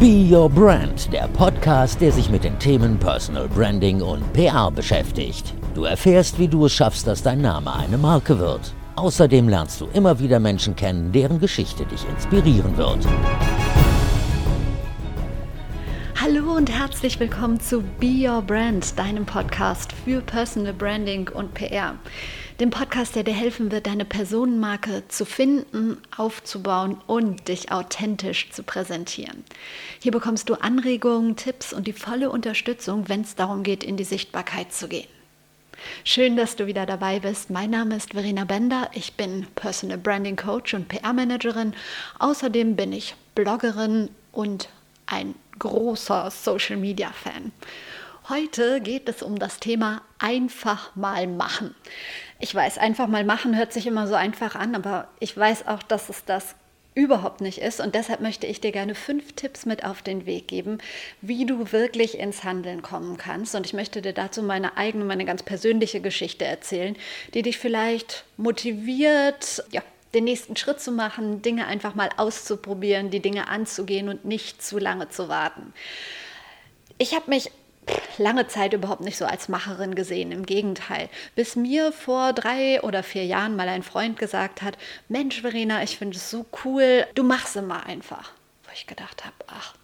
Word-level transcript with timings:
Be 0.00 0.26
Your 0.32 0.48
Brand, 0.48 1.12
der 1.12 1.28
Podcast, 1.28 2.00
der 2.00 2.10
sich 2.10 2.30
mit 2.30 2.42
den 2.42 2.58
Themen 2.58 2.98
Personal 2.98 3.46
Branding 3.48 4.00
und 4.00 4.32
PR 4.32 4.70
beschäftigt. 4.70 5.52
Du 5.74 5.84
erfährst, 5.84 6.38
wie 6.38 6.48
du 6.48 6.64
es 6.64 6.72
schaffst, 6.72 7.06
dass 7.06 7.22
dein 7.22 7.42
Name 7.42 7.70
eine 7.74 7.98
Marke 7.98 8.38
wird. 8.38 8.72
Außerdem 8.96 9.46
lernst 9.46 9.78
du 9.78 9.88
immer 9.92 10.18
wieder 10.18 10.40
Menschen 10.40 10.74
kennen, 10.74 11.12
deren 11.12 11.38
Geschichte 11.38 11.84
dich 11.84 12.08
inspirieren 12.08 12.78
wird. 12.78 13.06
Hallo 16.18 16.54
und 16.56 16.70
herzlich 16.70 17.20
willkommen 17.20 17.60
zu 17.60 17.82
Be 17.98 18.26
Your 18.26 18.40
Brand, 18.40 18.98
deinem 18.98 19.26
Podcast 19.26 19.92
für 19.92 20.22
Personal 20.22 20.72
Branding 20.72 21.28
und 21.28 21.52
PR. 21.52 21.96
Dem 22.60 22.68
Podcast, 22.68 23.16
der 23.16 23.24
dir 23.24 23.32
helfen 23.32 23.72
wird, 23.72 23.86
deine 23.86 24.04
Personenmarke 24.04 25.04
zu 25.08 25.24
finden, 25.24 25.96
aufzubauen 26.14 27.00
und 27.06 27.48
dich 27.48 27.72
authentisch 27.72 28.50
zu 28.50 28.62
präsentieren. 28.62 29.44
Hier 29.98 30.12
bekommst 30.12 30.50
du 30.50 30.56
Anregungen, 30.56 31.36
Tipps 31.36 31.72
und 31.72 31.86
die 31.86 31.94
volle 31.94 32.28
Unterstützung, 32.28 33.08
wenn 33.08 33.22
es 33.22 33.34
darum 33.34 33.62
geht, 33.62 33.82
in 33.82 33.96
die 33.96 34.04
Sichtbarkeit 34.04 34.74
zu 34.74 34.88
gehen. 34.88 35.08
Schön, 36.04 36.36
dass 36.36 36.54
du 36.54 36.66
wieder 36.66 36.84
dabei 36.84 37.20
bist. 37.20 37.48
Mein 37.48 37.70
Name 37.70 37.96
ist 37.96 38.12
Verena 38.12 38.44
Bender. 38.44 38.90
Ich 38.92 39.14
bin 39.14 39.46
Personal 39.54 39.96
Branding 39.96 40.36
Coach 40.36 40.74
und 40.74 40.86
PR-Managerin. 40.88 41.72
Außerdem 42.18 42.76
bin 42.76 42.92
ich 42.92 43.14
Bloggerin 43.34 44.10
und 44.32 44.68
ein 45.06 45.34
großer 45.58 46.30
Social 46.30 46.76
Media 46.76 47.10
Fan. 47.10 47.52
Heute 48.30 48.80
geht 48.80 49.08
es 49.08 49.22
um 49.22 49.40
das 49.40 49.58
Thema 49.58 50.02
einfach 50.20 50.94
mal 50.94 51.26
machen. 51.26 51.74
Ich 52.38 52.54
weiß, 52.54 52.78
einfach 52.78 53.08
mal 53.08 53.24
machen 53.24 53.56
hört 53.56 53.72
sich 53.72 53.88
immer 53.88 54.06
so 54.06 54.14
einfach 54.14 54.54
an, 54.54 54.76
aber 54.76 55.08
ich 55.18 55.36
weiß 55.36 55.66
auch, 55.66 55.82
dass 55.82 56.08
es 56.08 56.24
das 56.24 56.54
überhaupt 56.94 57.40
nicht 57.40 57.58
ist. 57.58 57.80
Und 57.80 57.96
deshalb 57.96 58.20
möchte 58.20 58.46
ich 58.46 58.60
dir 58.60 58.70
gerne 58.70 58.94
fünf 58.94 59.32
Tipps 59.32 59.66
mit 59.66 59.84
auf 59.84 60.02
den 60.02 60.26
Weg 60.26 60.46
geben, 60.46 60.78
wie 61.20 61.44
du 61.44 61.72
wirklich 61.72 62.18
ins 62.18 62.44
Handeln 62.44 62.82
kommen 62.82 63.16
kannst. 63.16 63.56
Und 63.56 63.66
ich 63.66 63.72
möchte 63.72 64.00
dir 64.00 64.12
dazu 64.12 64.44
meine 64.44 64.76
eigene, 64.76 65.04
meine 65.04 65.24
ganz 65.24 65.42
persönliche 65.42 66.00
Geschichte 66.00 66.44
erzählen, 66.44 66.94
die 67.34 67.42
dich 67.42 67.58
vielleicht 67.58 68.24
motiviert, 68.36 69.64
ja, 69.72 69.82
den 70.14 70.22
nächsten 70.22 70.54
Schritt 70.54 70.80
zu 70.80 70.92
machen, 70.92 71.42
Dinge 71.42 71.66
einfach 71.66 71.96
mal 71.96 72.10
auszuprobieren, 72.16 73.10
die 73.10 73.20
Dinge 73.20 73.48
anzugehen 73.48 74.08
und 74.08 74.24
nicht 74.24 74.62
zu 74.62 74.78
lange 74.78 75.08
zu 75.08 75.28
warten. 75.28 75.72
Ich 76.98 77.14
habe 77.14 77.30
mich 77.30 77.50
lange 78.18 78.46
Zeit 78.46 78.72
überhaupt 78.72 79.00
nicht 79.00 79.16
so 79.16 79.24
als 79.24 79.48
Macherin 79.48 79.94
gesehen. 79.94 80.32
Im 80.32 80.46
Gegenteil. 80.46 81.08
Bis 81.34 81.56
mir 81.56 81.92
vor 81.92 82.32
drei 82.32 82.80
oder 82.82 83.02
vier 83.02 83.24
Jahren 83.24 83.56
mal 83.56 83.68
ein 83.68 83.82
Freund 83.82 84.18
gesagt 84.18 84.62
hat, 84.62 84.76
Mensch, 85.08 85.40
Verena, 85.40 85.82
ich 85.82 85.98
finde 85.98 86.16
es 86.16 86.30
so 86.30 86.46
cool, 86.64 87.06
du 87.14 87.22
machst 87.22 87.56
immer 87.56 87.86
einfach. 87.86 88.32
Wo 88.64 88.70
ich 88.72 88.86
gedacht 88.86 89.24
habe, 89.24 89.34
ach, 89.48 89.74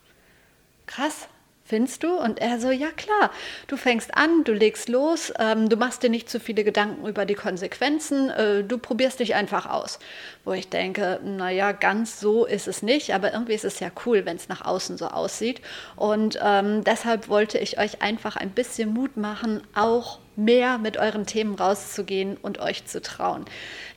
krass, 0.86 1.28
Findest 1.68 2.04
du? 2.04 2.16
Und 2.16 2.38
er 2.38 2.60
so, 2.60 2.70
ja 2.70 2.92
klar, 2.92 3.32
du 3.66 3.76
fängst 3.76 4.16
an, 4.16 4.44
du 4.44 4.52
legst 4.52 4.88
los, 4.88 5.32
ähm, 5.36 5.68
du 5.68 5.76
machst 5.76 6.04
dir 6.04 6.10
nicht 6.10 6.30
zu 6.30 6.38
viele 6.38 6.62
Gedanken 6.62 7.04
über 7.08 7.24
die 7.24 7.34
Konsequenzen, 7.34 8.30
äh, 8.30 8.62
du 8.62 8.78
probierst 8.78 9.18
dich 9.18 9.34
einfach 9.34 9.66
aus. 9.66 9.98
Wo 10.44 10.52
ich 10.52 10.68
denke, 10.68 11.18
naja, 11.24 11.72
ganz 11.72 12.20
so 12.20 12.44
ist 12.44 12.68
es 12.68 12.82
nicht, 12.82 13.12
aber 13.14 13.32
irgendwie 13.32 13.54
ist 13.54 13.64
es 13.64 13.80
ja 13.80 13.90
cool, 14.04 14.24
wenn 14.24 14.36
es 14.36 14.48
nach 14.48 14.64
außen 14.64 14.96
so 14.96 15.08
aussieht. 15.08 15.60
Und 15.96 16.38
ähm, 16.40 16.84
deshalb 16.84 17.28
wollte 17.28 17.58
ich 17.58 17.80
euch 17.80 18.00
einfach 18.00 18.36
ein 18.36 18.50
bisschen 18.50 18.94
Mut 18.94 19.16
machen, 19.16 19.60
auch 19.74 20.20
mehr 20.36 20.78
mit 20.78 20.98
euren 20.98 21.26
Themen 21.26 21.56
rauszugehen 21.56 22.36
und 22.36 22.60
euch 22.60 22.84
zu 22.84 23.02
trauen. 23.02 23.44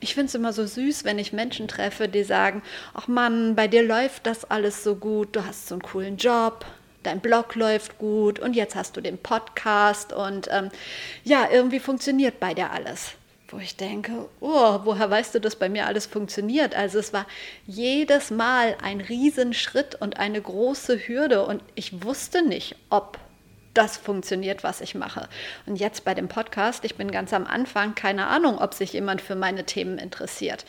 Ich 0.00 0.14
finde 0.14 0.26
es 0.26 0.34
immer 0.34 0.52
so 0.52 0.66
süß, 0.66 1.04
wenn 1.04 1.20
ich 1.20 1.32
Menschen 1.32 1.68
treffe, 1.68 2.08
die 2.08 2.24
sagen, 2.24 2.62
ach 2.94 3.06
Mann, 3.06 3.54
bei 3.54 3.68
dir 3.68 3.84
läuft 3.84 4.26
das 4.26 4.50
alles 4.50 4.82
so 4.82 4.96
gut, 4.96 5.36
du 5.36 5.44
hast 5.44 5.68
so 5.68 5.76
einen 5.76 5.82
coolen 5.82 6.16
Job, 6.16 6.64
dein 7.02 7.20
Blog 7.20 7.54
läuft 7.54 7.98
gut 7.98 8.38
und 8.38 8.54
jetzt 8.54 8.74
hast 8.74 8.96
du 8.96 9.00
den 9.00 9.18
Podcast 9.18 10.12
und 10.12 10.48
ähm, 10.50 10.70
ja, 11.24 11.48
irgendwie 11.50 11.80
funktioniert 11.80 12.40
bei 12.40 12.54
dir 12.54 12.70
alles. 12.70 13.12
Wo 13.48 13.58
ich 13.58 13.76
denke, 13.76 14.28
oh, 14.40 14.78
woher 14.84 15.10
weißt 15.10 15.34
du, 15.34 15.40
dass 15.40 15.56
bei 15.56 15.68
mir 15.68 15.86
alles 15.86 16.06
funktioniert? 16.06 16.76
Also 16.76 17.00
es 17.00 17.12
war 17.12 17.26
jedes 17.66 18.30
Mal 18.30 18.76
ein 18.80 19.00
Riesenschritt 19.00 19.96
und 19.96 20.18
eine 20.18 20.40
große 20.40 21.08
Hürde 21.08 21.44
und 21.44 21.62
ich 21.74 22.04
wusste 22.04 22.46
nicht, 22.46 22.76
ob 22.90 23.18
das 23.74 23.96
funktioniert, 23.96 24.62
was 24.62 24.80
ich 24.80 24.94
mache. 24.94 25.28
Und 25.66 25.76
jetzt 25.76 26.04
bei 26.04 26.14
dem 26.14 26.28
Podcast, 26.28 26.84
ich 26.84 26.96
bin 26.96 27.10
ganz 27.10 27.32
am 27.32 27.46
Anfang, 27.46 27.94
keine 27.94 28.26
Ahnung, 28.26 28.58
ob 28.58 28.74
sich 28.74 28.92
jemand 28.92 29.20
für 29.20 29.34
meine 29.34 29.64
Themen 29.64 29.98
interessiert. 29.98 30.64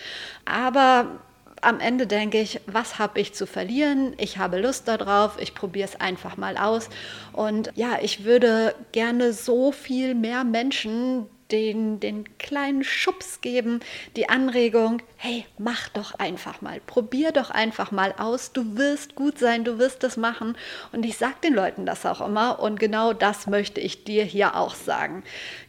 Aber 0.46 1.20
am 1.62 1.80
Ende 1.80 2.08
denke 2.08 2.40
ich, 2.40 2.60
was 2.66 3.00
habe 3.00 3.20
ich 3.20 3.34
zu 3.34 3.46
verlieren? 3.46 4.14
Ich 4.18 4.38
habe 4.38 4.60
Lust 4.60 4.88
darauf, 4.88 5.40
ich 5.40 5.54
probiere 5.54 5.88
es 5.88 6.00
einfach 6.00 6.36
mal 6.38 6.58
aus. 6.58 6.90
Und 7.34 7.72
ja, 7.76 8.00
ich 8.02 8.24
würde 8.26 8.76
gerne 8.92 9.32
so 9.34 9.72
viel 9.72 10.16
mehr 10.16 10.44
Menschen 10.44 11.28
den, 11.52 12.00
den 12.00 12.38
kleinen 12.38 12.84
Schubs 12.84 13.42
geben, 13.42 13.82
die 14.16 14.30
Anregung, 14.30 15.02
hey, 15.18 15.46
mach 15.58 15.90
doch 15.90 16.16
einfach 16.16 16.62
mal, 16.62 16.80
probier 16.86 17.32
doch 17.32 17.50
einfach 17.50 17.92
mal 17.92 18.14
aus, 18.18 18.54
du 18.54 18.78
wirst 18.78 19.16
gut 19.16 19.38
sein, 19.38 19.64
du 19.64 19.78
wirst 19.78 20.04
es 20.04 20.18
machen. 20.18 20.58
Und 20.92 21.06
ich 21.06 21.18
sage 21.18 21.36
den 21.44 21.54
Leuten 21.54 21.86
das 21.86 22.06
auch 22.06 22.22
immer 22.22 22.60
und 22.60 22.80
genau 22.80 23.14
das 23.14 23.48
möchte 23.48 23.82
ich 23.82 24.04
dir 24.04 24.24
hier 24.24 24.56
auch 24.56 24.76
sagen. 24.76 25.24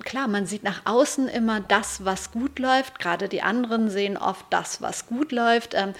Klar, 0.04 0.28
man 0.28 0.47
sieht 0.47 0.62
nach 0.62 0.82
außen 0.87 1.28
immer 1.28 1.60
das, 1.60 2.04
was 2.04 2.31
gut 2.31 2.59
läuft, 2.59 2.99
gerade 2.99 3.28
die 3.28 3.43
anderen 3.43 3.91
sehen 3.91 4.16
oft 4.16 4.47
das, 4.50 4.81
was 4.81 5.06
gut 5.06 5.32
läuft. 5.32 5.75
Ähm, 5.75 5.93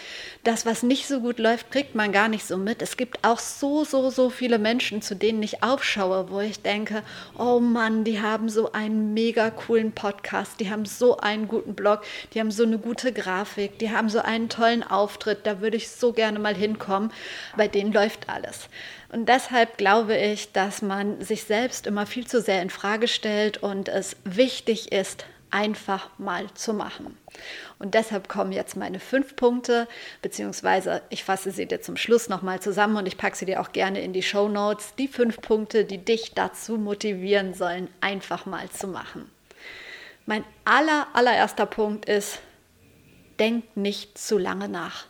das, 0.44 0.66
was 0.66 0.82
nicht 0.82 1.06
so 1.06 1.20
gut 1.20 1.38
läuft, 1.38 1.70
kriegt 1.70 1.94
man 1.94 2.12
gar 2.12 2.28
nicht 2.28 2.47
so 2.47 2.56
mit. 2.56 2.82
Es 2.82 2.97
gibt 2.97 3.25
auch 3.25 3.38
so, 3.38 3.84
so, 3.84 4.10
so 4.10 4.31
viele 4.31 4.59
Menschen, 4.59 5.03
zu 5.03 5.14
denen 5.14 5.43
ich 5.43 5.62
aufschaue, 5.62 6.31
wo 6.31 6.41
ich 6.41 6.62
denke, 6.62 7.03
oh 7.38 7.60
Mann, 7.60 8.04
die 8.04 8.20
haben 8.20 8.49
so 8.49 8.72
einen 8.72 9.14
mega 9.14 9.50
coolen 9.50 9.72
coolen 9.72 9.93
Podcast, 9.93 10.60
die 10.60 10.71
haben 10.71 10.84
so 10.84 11.16
einen 11.16 11.49
guten 11.49 11.75
Blog, 11.75 12.03
die 12.34 12.41
haben 12.41 12.50
so 12.50 12.62
eine 12.62 12.77
gute 12.77 13.10
Grafik, 13.10 13.78
die 13.78 13.91
haben 13.91 14.10
so 14.10 14.19
einen 14.19 14.50
tollen 14.50 14.83
Auftritt, 14.83 15.47
da 15.47 15.62
würde 15.62 15.78
ich 15.78 15.88
so 15.88 16.12
gerne 16.12 16.38
mal 16.38 16.55
hinkommen. 16.55 17.10
Bei 17.56 17.69
denen 17.69 17.91
läuft 17.91 18.28
alles. 18.28 18.69
Und 19.11 19.31
deshalb 19.31 19.78
glaube 19.78 20.15
ich, 20.15 20.53
dass 20.53 20.82
man 20.82 21.22
sich 21.22 21.44
selbst 21.44 21.87
immer 21.87 22.05
viel 22.05 22.27
zu 22.27 22.43
sehr 22.43 22.61
in 22.61 22.69
Frage 22.69 23.09
stellt 23.09 23.62
und 23.62 23.88
es 23.88 24.15
wichtig 24.25 24.93
ist, 24.93 25.25
einfach 25.50 26.11
mal 26.19 26.53
zu 26.53 26.75
machen. 26.75 27.16
Und 27.78 27.94
deshalb 27.94 28.28
kommen 28.28 28.53
jetzt 28.53 28.77
meine 28.77 29.00
fünf 29.00 29.37
Punkte, 29.37 29.88
beziehungsweise 30.21 31.00
ich 31.09 31.25
fasse 31.25 31.50
sie 31.50 31.65
dir 31.65 31.81
zum 31.81 31.97
Schluss 31.97 32.28
nochmal 32.28 32.61
zusammen 32.61 32.99
und 32.99 33.09
ich 33.09 33.16
packe 33.16 33.37
sie 33.37 33.47
dir 33.47 33.62
auch 33.62 33.72
gerne 33.72 34.03
in 34.03 34.12
die 34.12 34.22
Show 34.22 34.50
Notes. 34.50 34.94
Die 34.99 35.09
fünf 35.09 35.41
Punkte, 35.41 35.87
die 35.87 36.05
dich 36.05 36.32
dazu 36.34 36.77
motivieren 36.77 37.55
sollen, 37.55 37.88
einfach 38.03 38.44
mal 38.44 38.69
zu 38.69 38.87
machen. 38.87 39.31
Mein 40.27 40.44
aller, 40.65 41.09
allererster 41.12 41.66
Punkt 41.66 42.05
ist, 42.06 42.41
denk 43.38 43.77
nicht 43.77 44.19
zu 44.19 44.38
lange 44.38 44.69
nach. 44.69 45.06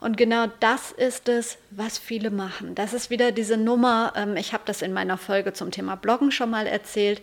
Und 0.00 0.16
genau 0.16 0.46
das 0.60 0.92
ist 0.92 1.28
es, 1.28 1.58
was 1.70 1.98
viele 1.98 2.30
machen. 2.30 2.74
Das 2.74 2.92
ist 2.92 3.08
wieder 3.08 3.32
diese 3.32 3.56
Nummer, 3.56 4.12
ähm, 4.14 4.36
ich 4.36 4.52
habe 4.52 4.62
das 4.66 4.82
in 4.82 4.92
meiner 4.92 5.16
Folge 5.16 5.52
zum 5.52 5.70
Thema 5.70 5.96
Bloggen 5.96 6.30
schon 6.30 6.50
mal 6.50 6.66
erzählt, 6.66 7.22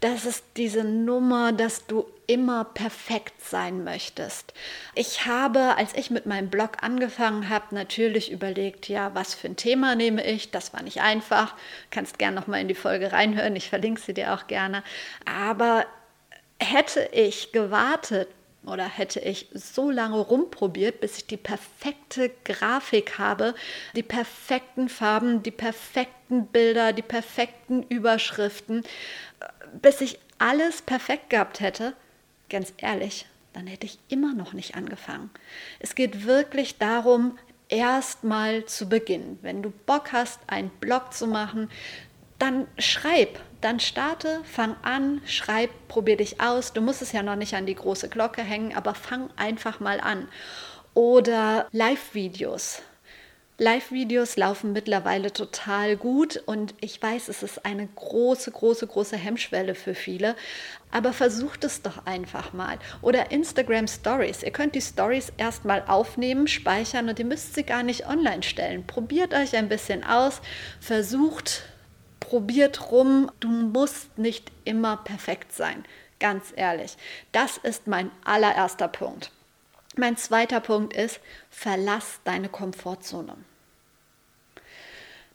das 0.00 0.24
ist 0.24 0.44
diese 0.56 0.84
Nummer, 0.84 1.52
dass 1.52 1.86
du 1.86 2.06
immer 2.26 2.64
perfekt 2.64 3.44
sein 3.44 3.82
möchtest. 3.82 4.54
Ich 4.94 5.26
habe, 5.26 5.76
als 5.76 5.94
ich 5.94 6.10
mit 6.10 6.24
meinem 6.24 6.48
Blog 6.48 6.82
angefangen 6.82 7.48
habe, 7.48 7.74
natürlich 7.74 8.30
überlegt, 8.30 8.88
ja, 8.88 9.14
was 9.14 9.34
für 9.34 9.48
ein 9.48 9.56
Thema 9.56 9.96
nehme 9.96 10.24
ich? 10.24 10.50
Das 10.52 10.72
war 10.72 10.82
nicht 10.82 11.00
einfach. 11.02 11.54
Kannst 11.90 12.18
gerne 12.18 12.36
noch 12.36 12.46
mal 12.46 12.60
in 12.60 12.68
die 12.68 12.74
Folge 12.74 13.12
reinhören, 13.12 13.56
ich 13.56 13.68
verlinke 13.68 14.00
sie 14.00 14.14
dir 14.14 14.32
auch 14.32 14.46
gerne. 14.46 14.84
Aber 15.26 15.84
hätte 16.62 17.08
ich 17.12 17.52
gewartet 17.52 18.28
oder 18.64 18.84
hätte 18.84 19.20
ich 19.20 19.48
so 19.54 19.90
lange 19.90 20.18
rumprobiert, 20.18 21.00
bis 21.00 21.18
ich 21.18 21.26
die 21.26 21.36
perfekte 21.36 22.30
Grafik 22.44 23.18
habe, 23.18 23.54
die 23.96 24.02
perfekten 24.02 24.88
Farben, 24.88 25.42
die 25.42 25.50
perfekten 25.50 26.46
Bilder, 26.46 26.92
die 26.92 27.02
perfekten 27.02 27.82
Überschriften, 27.82 28.84
bis 29.80 30.00
ich 30.00 30.18
alles 30.38 30.82
perfekt 30.82 31.30
gehabt 31.30 31.60
hätte, 31.60 31.94
ganz 32.48 32.72
ehrlich, 32.76 33.26
dann 33.52 33.66
hätte 33.66 33.86
ich 33.86 33.98
immer 34.08 34.32
noch 34.34 34.52
nicht 34.52 34.76
angefangen. 34.76 35.30
Es 35.80 35.94
geht 35.94 36.24
wirklich 36.24 36.78
darum, 36.78 37.38
erstmal 37.68 38.66
zu 38.66 38.88
beginnen. 38.88 39.38
Wenn 39.42 39.62
du 39.62 39.70
Bock 39.70 40.12
hast, 40.12 40.40
einen 40.46 40.68
Blog 40.68 41.12
zu 41.14 41.26
machen, 41.26 41.70
dann 42.42 42.66
schreib, 42.76 43.38
dann 43.60 43.78
starte, 43.78 44.40
fang 44.42 44.74
an, 44.82 45.22
schreib, 45.26 45.70
probier 45.86 46.16
dich 46.16 46.40
aus. 46.40 46.72
Du 46.72 46.80
musst 46.80 47.00
es 47.00 47.12
ja 47.12 47.22
noch 47.22 47.36
nicht 47.36 47.54
an 47.54 47.66
die 47.66 47.76
große 47.76 48.08
Glocke 48.08 48.42
hängen, 48.42 48.74
aber 48.74 48.96
fang 48.96 49.30
einfach 49.36 49.78
mal 49.78 50.00
an. 50.00 50.26
Oder 50.92 51.68
Live-Videos. 51.70 52.82
Live-Videos 53.58 54.36
laufen 54.36 54.72
mittlerweile 54.72 55.32
total 55.32 55.96
gut 55.96 56.42
und 56.46 56.74
ich 56.80 57.00
weiß, 57.00 57.28
es 57.28 57.44
ist 57.44 57.64
eine 57.64 57.86
große, 57.86 58.50
große, 58.50 58.88
große 58.88 59.16
Hemmschwelle 59.16 59.76
für 59.76 59.94
viele. 59.94 60.34
Aber 60.90 61.12
versucht 61.12 61.62
es 61.62 61.80
doch 61.80 62.06
einfach 62.06 62.52
mal. 62.52 62.80
Oder 63.02 63.30
Instagram 63.30 63.86
Stories. 63.86 64.42
Ihr 64.42 64.50
könnt 64.50 64.74
die 64.74 64.80
Stories 64.80 65.32
erstmal 65.36 65.84
aufnehmen, 65.86 66.48
speichern 66.48 67.08
und 67.08 67.20
ihr 67.20 67.24
müsst 67.24 67.54
sie 67.54 67.62
gar 67.62 67.84
nicht 67.84 68.08
online 68.08 68.42
stellen. 68.42 68.84
Probiert 68.84 69.32
euch 69.32 69.54
ein 69.54 69.68
bisschen 69.68 70.02
aus, 70.02 70.40
versucht, 70.80 71.62
probiert 72.22 72.90
rum. 72.90 73.30
Du 73.40 73.48
musst 73.48 74.16
nicht 74.16 74.50
immer 74.64 74.96
perfekt 74.96 75.52
sein. 75.52 75.84
Ganz 76.20 76.52
ehrlich. 76.54 76.96
Das 77.32 77.56
ist 77.58 77.86
mein 77.86 78.10
allererster 78.24 78.88
Punkt. 78.88 79.32
Mein 79.96 80.16
zweiter 80.16 80.60
Punkt 80.60 80.94
ist, 80.94 81.20
verlass 81.50 82.20
deine 82.24 82.48
Komfortzone. 82.48 83.36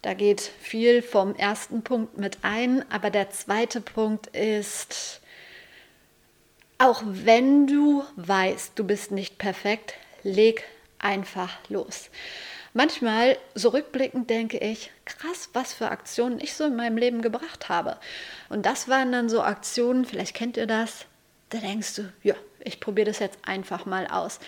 Da 0.02 0.14
geht 0.14 0.42
viel 0.42 1.02
vom 1.02 1.36
ersten 1.36 1.84
Punkt 1.84 2.18
mit 2.18 2.40
ein, 2.44 2.90
aber 2.92 3.10
der 3.10 3.30
zweite 3.32 3.82
Punkt 3.82 4.28
ist, 4.28 5.22
auch 6.78 7.04
wenn 7.06 7.68
du 7.68 8.04
weißt, 8.16 8.74
du 8.76 8.86
bist 8.86 9.12
nicht 9.12 9.38
perfekt, 9.38 9.96
leg 10.24 10.64
einfach 11.00 11.58
los. 11.70 12.10
Manchmal, 12.78 13.40
so 13.56 13.70
rückblickend, 13.70 14.30
denke 14.30 14.60
ich, 14.60 14.92
krass, 15.04 15.50
was 15.54 15.74
für 15.74 15.90
Aktionen 15.90 16.40
ich 16.40 16.54
so 16.54 16.66
in 16.66 16.76
meinem 16.76 16.96
Leben 16.96 17.24
gebracht 17.24 17.70
habe. 17.70 17.98
Und 18.50 18.68
das 18.68 18.88
waren 18.88 19.12
dann 19.12 19.30
so 19.30 19.42
Aktionen, 19.42 20.06
vielleicht 20.06 20.36
kennt 20.36 20.58
ihr 20.58 20.68
das, 20.68 21.06
da 21.50 21.58
denkst 21.58 21.96
du, 21.96 22.14
ja, 22.22 22.36
ich 22.60 22.80
probiere 22.80 23.08
das 23.08 23.18
jetzt 23.18 23.40
einfach 23.48 23.88
mal 23.88 24.06
aus. 24.06 24.40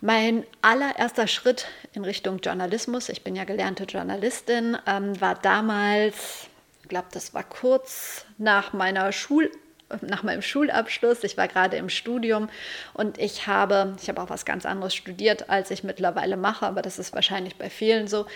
Mein 0.00 0.44
allererster 0.60 1.28
Schritt 1.28 1.68
in 1.92 2.04
Richtung 2.04 2.40
Journalismus, 2.40 3.08
ich 3.08 3.22
bin 3.22 3.36
ja 3.36 3.44
gelernte 3.44 3.84
Journalistin, 3.84 4.76
ähm, 4.84 5.20
war 5.20 5.36
damals, 5.36 6.48
ich 6.82 6.88
glaube, 6.88 7.10
das 7.12 7.32
war 7.32 7.44
kurz 7.44 8.26
nach 8.38 8.72
meiner 8.72 9.12
Schul 9.12 9.52
nach 10.00 10.22
meinem 10.22 10.42
Schulabschluss. 10.42 11.24
Ich 11.24 11.36
war 11.36 11.48
gerade 11.48 11.76
im 11.76 11.88
Studium 11.88 12.48
und 12.94 13.18
ich 13.18 13.46
habe, 13.46 13.94
ich 14.00 14.08
habe 14.08 14.22
auch 14.22 14.30
was 14.30 14.44
ganz 14.44 14.66
anderes 14.66 14.94
studiert, 14.94 15.50
als 15.50 15.70
ich 15.70 15.84
mittlerweile 15.84 16.36
mache, 16.36 16.66
aber 16.66 16.82
das 16.82 16.98
ist 16.98 17.14
wahrscheinlich 17.14 17.56
bei 17.56 17.70
vielen 17.70 18.08
so. 18.08 18.26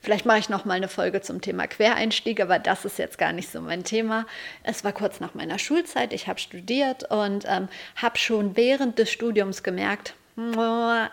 Vielleicht 0.00 0.26
mache 0.26 0.38
ich 0.38 0.48
noch 0.48 0.64
mal 0.64 0.74
eine 0.74 0.88
Folge 0.88 1.20
zum 1.22 1.40
Thema 1.40 1.66
Quereinstieg, 1.66 2.40
aber 2.40 2.58
das 2.58 2.84
ist 2.84 2.98
jetzt 2.98 3.18
gar 3.18 3.32
nicht 3.32 3.50
so 3.50 3.60
mein 3.60 3.82
Thema. 3.82 4.26
Es 4.62 4.84
war 4.84 4.92
kurz 4.92 5.18
nach 5.20 5.34
meiner 5.34 5.58
Schulzeit. 5.58 6.12
Ich 6.12 6.28
habe 6.28 6.38
studiert 6.38 7.10
und 7.10 7.44
ähm, 7.48 7.68
habe 7.96 8.16
schon 8.18 8.56
während 8.56 8.98
des 8.98 9.10
Studiums 9.10 9.62
gemerkt, 9.62 10.14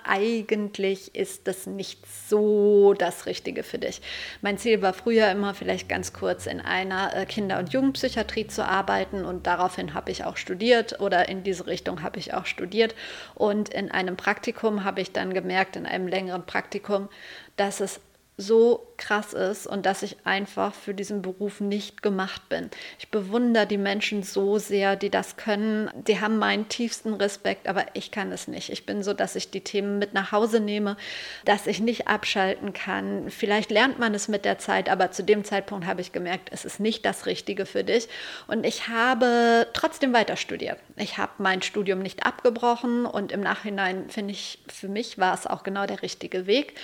eigentlich 0.03 1.15
ist 1.15 1.47
das 1.47 1.65
nicht 1.65 2.05
so 2.29 2.93
das 2.93 3.25
Richtige 3.25 3.63
für 3.63 3.79
dich. 3.79 4.01
Mein 4.41 4.59
Ziel 4.59 4.83
war 4.83 4.93
früher 4.93 5.31
immer 5.31 5.55
vielleicht 5.55 5.89
ganz 5.89 6.13
kurz 6.13 6.45
in 6.45 6.61
einer 6.61 7.15
äh, 7.15 7.25
Kinder- 7.25 7.57
und 7.57 7.73
Jugendpsychiatrie 7.73 8.45
zu 8.47 8.63
arbeiten 8.63 9.25
und 9.25 9.47
daraufhin 9.47 9.95
habe 9.95 10.11
ich 10.11 10.25
auch 10.25 10.37
studiert 10.37 10.99
oder 10.99 11.27
in 11.27 11.43
diese 11.43 11.65
Richtung 11.65 12.03
habe 12.03 12.19
ich 12.19 12.35
auch 12.35 12.45
studiert 12.45 12.93
und 13.33 13.69
in 13.69 13.89
einem 13.89 14.15
Praktikum 14.15 14.83
habe 14.83 15.01
ich 15.01 15.11
dann 15.11 15.33
gemerkt, 15.33 15.75
in 15.75 15.87
einem 15.87 16.07
längeren 16.07 16.45
Praktikum, 16.45 17.09
dass 17.57 17.79
es 17.79 17.99
so 18.37 18.85
krass 18.97 19.33
ist 19.33 19.67
und 19.67 19.85
dass 19.85 20.03
ich 20.03 20.17
einfach 20.25 20.73
für 20.73 20.93
diesen 20.93 21.21
Beruf 21.21 21.61
nicht 21.61 22.01
gemacht 22.01 22.47
bin. 22.49 22.69
Ich 22.99 23.09
bewundere 23.09 23.65
die 23.65 23.77
Menschen 23.77 24.23
so 24.23 24.57
sehr, 24.57 24.95
die 24.95 25.09
das 25.09 25.37
können. 25.37 25.89
Die 26.07 26.19
haben 26.19 26.37
meinen 26.37 26.67
tiefsten 26.67 27.13
Respekt, 27.13 27.67
aber 27.67 27.85
ich 27.93 28.11
kann 28.11 28.31
es 28.31 28.47
nicht. 28.47 28.69
Ich 28.69 28.85
bin 28.85 29.03
so, 29.03 29.13
dass 29.13 29.35
ich 29.35 29.51
die 29.51 29.61
Themen 29.61 29.99
mit 29.99 30.13
nach 30.13 30.31
Hause 30.31 30.59
nehme, 30.59 30.97
dass 31.45 31.67
ich 31.67 31.79
nicht 31.79 32.07
abschalten 32.07 32.73
kann. 32.73 33.29
Vielleicht 33.29 33.71
lernt 33.71 33.99
man 33.99 34.13
es 34.13 34.27
mit 34.27 34.43
der 34.43 34.57
Zeit, 34.57 34.89
aber 34.89 35.11
zu 35.11 35.23
dem 35.23 35.43
Zeitpunkt 35.43 35.85
habe 35.85 36.01
ich 36.01 36.11
gemerkt, 36.11 36.49
es 36.51 36.65
ist 36.65 36.79
nicht 36.79 37.05
das 37.05 37.25
Richtige 37.25 37.65
für 37.65 37.83
dich. 37.83 38.09
Und 38.47 38.65
ich 38.65 38.89
habe 38.89 39.67
trotzdem 39.73 40.13
weiter 40.13 40.35
studiert. 40.35 40.79
Ich 40.97 41.17
habe 41.17 41.31
mein 41.37 41.61
Studium 41.61 41.99
nicht 41.99 42.25
abgebrochen 42.25 43.05
und 43.05 43.31
im 43.31 43.41
Nachhinein 43.41 44.09
finde 44.09 44.31
ich, 44.31 44.59
für 44.67 44.87
mich 44.87 45.17
war 45.17 45.33
es 45.33 45.47
auch 45.47 45.63
genau 45.63 45.85
der 45.85 46.01
richtige 46.01 46.47
Weg. 46.47 46.75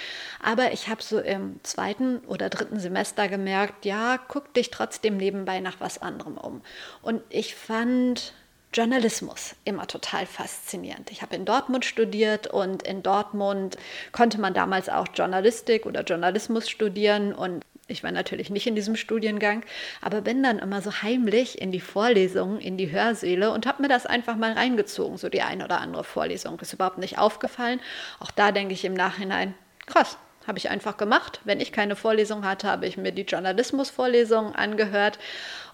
Aber 0.42 0.72
ich 0.72 0.88
habe 0.88 1.02
so 1.02 1.20
im 1.20 1.41
zweiten 1.64 2.20
oder 2.28 2.50
dritten 2.50 2.80
Semester 2.80 3.28
gemerkt, 3.28 3.86
ja, 3.86 4.18
guck 4.28 4.54
dich 4.54 4.72
trotzdem 4.72 5.18
nebenbei 5.18 5.60
nach 5.60 5.80
was 5.80 6.02
anderem 6.02 6.38
um. 6.38 6.62
Und 7.02 7.22
ich 7.30 7.56
fand 7.56 8.34
Journalismus 8.74 9.56
immer 9.66 9.86
total 9.86 10.26
faszinierend. 10.26 11.12
Ich 11.12 11.22
habe 11.22 11.36
in 11.36 11.44
Dortmund 11.44 11.84
studiert 11.84 12.48
und 12.48 12.84
in 12.84 13.04
Dortmund 13.04 13.78
konnte 14.14 14.40
man 14.40 14.54
damals 14.54 14.88
auch 14.88 15.08
Journalistik 15.14 15.86
oder 15.86 16.04
Journalismus 16.04 16.70
studieren 16.70 17.34
und 17.34 17.66
ich 17.88 18.04
war 18.04 18.12
natürlich 18.12 18.50
nicht 18.50 18.68
in 18.68 18.76
diesem 18.76 18.96
Studiengang, 18.96 19.66
aber 20.02 20.22
bin 20.22 20.42
dann 20.42 20.60
immer 20.60 20.82
so 20.82 21.02
heimlich 21.02 21.62
in 21.62 21.74
die 21.74 21.82
Vorlesungen, 21.82 22.62
in 22.62 22.78
die 22.78 22.92
Hörsäle 22.92 23.52
und 23.52 23.66
habe 23.66 23.82
mir 23.82 23.90
das 23.90 24.06
einfach 24.06 24.38
mal 24.38 24.54
reingezogen, 24.54 25.18
so 25.18 25.28
die 25.28 25.42
eine 25.42 25.66
oder 25.66 25.82
andere 25.82 26.06
Vorlesung. 26.06 26.58
Ist 26.62 26.72
überhaupt 26.72 27.00
nicht 27.00 27.18
aufgefallen. 27.18 27.82
Auch 28.20 28.32
da 28.32 28.54
denke 28.54 28.74
ich 28.74 28.86
im 28.86 28.94
Nachhinein, 28.94 29.54
krass, 29.88 30.18
habe 30.48 30.58
ich 30.58 30.70
einfach 30.70 30.98
gemacht. 30.98 31.42
Wenn 31.44 31.60
ich 31.60 31.72
keine 31.72 31.96
Vorlesung 31.96 32.46
hatte, 32.46 32.68
habe 32.68 32.88
ich 32.88 32.98
mir 32.98 33.12
die 33.12 33.24
Journalismusvorlesungen 33.24 34.56
angehört. 34.56 35.20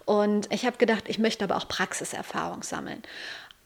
Und 0.04 0.52
ich 0.52 0.66
habe 0.66 0.78
gedacht, 0.78 1.04
ich 1.08 1.18
möchte 1.18 1.44
aber 1.44 1.56
auch 1.56 1.68
Praxiserfahrung 1.68 2.62
sammeln. 2.62 3.02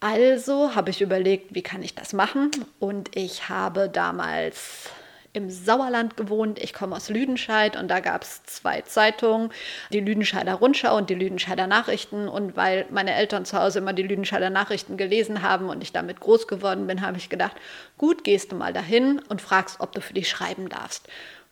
Also 0.01 0.75
habe 0.75 0.91
ich 0.91 1.01
überlegt, 1.01 1.55
wie 1.55 1.63
kann 1.63 1.83
ich 1.83 1.95
das 1.95 2.13
machen? 2.13 2.51
Und 2.81 3.17
ich 3.17 3.49
habe 3.49 3.89
damals 3.89 4.91
im 5.33 5.51
Sauerland 5.51 6.17
gewohnt. 6.17 6.59
Ich 6.59 6.75
komme 6.75 6.95
aus 6.95 7.09
Lüdenscheid 7.09 7.77
und 7.77 7.89
da 7.89 8.01
gab 8.01 8.23
es 8.23 8.43
zwei 8.45 8.83
Zeitungen, 8.83 9.51
die 9.93 10.01
Lüdenscheider 10.01 10.55
Rundschau 10.55 10.97
und 10.97 11.09
die 11.09 11.15
Lüdenscheider 11.15 11.67
Nachrichten. 11.67 12.29
Und 12.29 12.57
weil 12.57 12.87
meine 12.91 13.15
Eltern 13.15 13.45
zu 13.45 13.59
Hause 13.59 13.79
immer 13.79 13.93
die 13.93 14.03
Lüdenscheider 14.03 14.51
Nachrichten 14.51 14.97
gelesen 14.97 15.43
haben 15.43 15.69
und 15.69 15.83
ich 15.83 15.93
damit 15.93 16.21
groß 16.21 16.49
geworden 16.49 16.87
bin, 16.87 17.01
habe 17.01 17.17
ich 17.17 17.31
gedacht, 17.31 17.57
gut, 17.97 18.25
gehst 18.25 18.53
du 18.53 18.57
mal 18.57 18.73
dahin 18.73 19.21
und 19.29 19.41
fragst, 19.41 19.81
ob 19.81 19.93
du 19.93 20.01
für 20.01 20.15
dich 20.15 20.29
schreiben 20.29 20.69
darfst. 20.69 21.09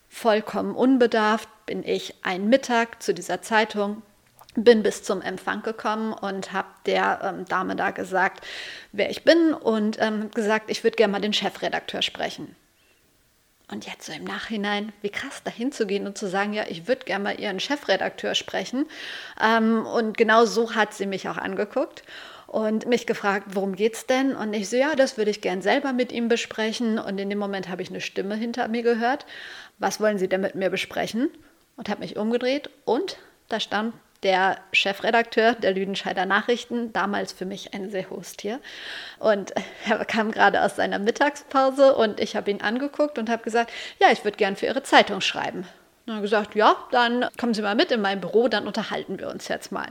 Vollkommen 0.09 0.75
unbedarft 0.75 1.49
bin 1.67 1.83
ich 1.83 2.15
einen 2.23 2.49
Mittag 2.49 3.03
zu 3.03 3.15
dieser 3.15 3.43
Zeitung 3.43 4.03
bin 4.57 4.83
bis 4.83 5.03
zum 5.05 5.23
Empfang 5.23 5.63
gekommen 5.63 6.13
und 6.13 6.53
habe 6.53 6.69
der 6.87 7.21
ähm, 7.23 7.45
Dame 7.47 7.77
da 7.77 7.91
gesagt, 7.91 8.45
wer 8.93 9.11
ich 9.11 9.25
bin 9.25 9.55
und 9.55 9.99
ähm, 10.01 10.31
gesagt, 10.33 10.71
ich 10.71 10.83
würde 10.83 10.97
gerne 10.97 11.13
mal 11.13 11.21
den 11.21 11.33
Chefredakteur 11.33 12.03
sprechen. 12.03 12.57
Und 13.71 13.87
jetzt 13.87 14.07
so 14.07 14.13
im 14.13 14.25
Nachhinein, 14.25 14.93
wie 15.01 15.11
krass 15.11 15.43
dahin 15.45 15.71
zu 15.71 15.87
gehen 15.87 16.07
und 16.07 16.19
zu 16.19 16.27
sagen, 16.27 16.53
ja, 16.53 16.65
ich 16.69 16.89
würde 16.89 17.05
gerne 17.05 17.25
mal 17.25 17.41
Ihren 17.41 17.61
Chefredakteur 17.61 18.35
sprechen. 18.35 18.87
Ähm, 19.41 19.87
und 19.87 20.17
genau 20.17 20.45
so 20.45 20.75
hat 20.75 20.93
sie 20.93 21.07
mich 21.07 21.29
auch 21.29 21.37
angeguckt 21.37 22.03
und 22.49 22.87
mich 22.87 23.07
gefragt, 23.07 23.47
worum 23.51 23.77
geht's 23.77 24.07
denn? 24.07 24.35
Und 24.35 24.55
ich 24.55 24.69
so, 24.69 24.77
ja, 24.77 24.97
das 24.97 25.17
würde 25.17 25.31
ich 25.31 25.41
gern 25.41 25.63
selber 25.63 25.93
mit 25.93 26.11
ihm 26.11 26.27
besprechen. 26.27 26.99
Und 26.99 27.19
in 27.19 27.31
dem 27.31 27.39
Moment 27.39 27.69
habe 27.69 27.83
ich 27.83 27.91
eine 27.91 28.01
Stimme 28.01 28.35
hinter 28.35 28.67
mir 28.67 28.83
gehört. 28.83 29.25
Was 29.79 30.01
wollen 30.01 30.19
Sie 30.19 30.29
denn 30.29 30.41
mit 30.41 30.57
mir 30.57 30.71
besprechen? 30.71 31.31
Und 31.77 31.89
habe 31.89 32.01
mich 32.01 32.17
umgedreht 32.17 32.71
und 32.85 33.19
da 33.49 33.61
stand 33.61 33.95
der 34.23 34.59
Chefredakteur 34.73 35.55
der 35.55 35.73
Lüdenscheider 35.73 36.27
Nachrichten, 36.27 36.93
damals 36.93 37.33
für 37.33 37.47
mich 37.47 37.73
ein 37.75 37.91
sehr 37.91 38.11
hohes 38.11 38.37
Tier. 38.37 38.61
Und 39.19 39.53
er 39.89 40.05
kam 40.05 40.31
gerade 40.31 40.63
aus 40.63 40.77
seiner 40.77 40.99
Mittagspause 40.99 41.95
und 41.95 42.21
ich 42.21 42.37
habe 42.37 42.51
ihn 42.51 42.61
angeguckt 42.61 43.19
und 43.19 43.31
habe 43.31 43.43
gesagt, 43.43 43.73
ja, 43.99 44.09
ich 44.13 44.25
würde 44.25 44.37
gern 44.37 44.57
für 44.57 44.67
Ihre 44.67 44.83
Zeitung 44.83 45.21
schreiben. 45.21 45.67
Und 46.07 46.13
er 46.13 46.15
hat 46.17 46.23
gesagt, 46.23 46.55
ja, 46.55 46.77
dann 46.91 47.27
kommen 47.39 47.55
Sie 47.55 47.63
mal 47.63 47.75
mit 47.75 47.91
in 47.91 48.01
mein 48.01 48.21
Büro, 48.21 48.49
dann 48.49 48.67
unterhalten 48.67 49.19
wir 49.19 49.29
uns 49.31 49.49
jetzt 49.49 49.73
mal. 49.73 49.89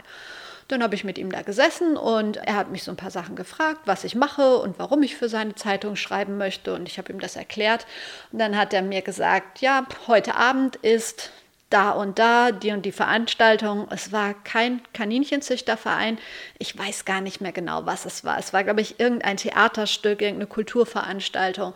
Dann 0.68 0.84
habe 0.84 0.94
ich 0.94 1.04
mit 1.04 1.18
ihm 1.18 1.32
da 1.32 1.42
gesessen 1.42 1.98
und 1.98 2.38
er 2.38 2.56
hat 2.56 2.70
mich 2.70 2.84
so 2.84 2.92
ein 2.92 2.98
paar 2.98 3.10
Sachen 3.10 3.36
gefragt, 3.36 3.82
was 3.86 4.04
ich 4.04 4.14
mache 4.14 4.58
und 4.58 4.78
warum 4.78 5.02
ich 5.02 5.16
für 5.16 5.28
seine 5.28 5.56
Zeitung 5.56 5.96
schreiben 5.96 6.38
möchte. 6.38 6.76
Und 6.76 6.88
ich 6.88 7.00
habe 7.00 7.12
ihm 7.12 7.20
das 7.20 7.36
erklärt. 7.36 7.88
Und 8.32 8.38
dann 8.38 8.56
hat 8.56 8.72
er 8.72 8.84
mir 8.84 9.02
gesagt, 9.02 9.62
ja, 9.62 9.88
heute 10.06 10.36
Abend 10.36 10.76
ist 10.76 11.32
da 11.70 11.92
und 11.92 12.18
da, 12.18 12.52
die 12.52 12.72
und 12.72 12.84
die 12.86 12.92
Veranstaltung. 12.92 13.88
Es 13.92 14.12
war 14.12 14.34
kein 14.34 14.82
Kaninchenzüchterverein. 14.94 16.18
Ich 16.58 16.78
weiß 16.78 17.06
gar 17.06 17.22
nicht 17.22 17.42
mehr 17.42 17.52
genau, 17.52 17.86
was 17.86 18.06
es 18.06 18.24
war. 18.24 18.40
Es 18.40 18.54
war, 18.54 18.64
glaube 18.64 18.82
ich, 18.82 19.00
irgendein 19.00 19.38
Theaterstück, 19.38 20.22
irgendeine 20.22 20.48
Kulturveranstaltung. 20.48 21.74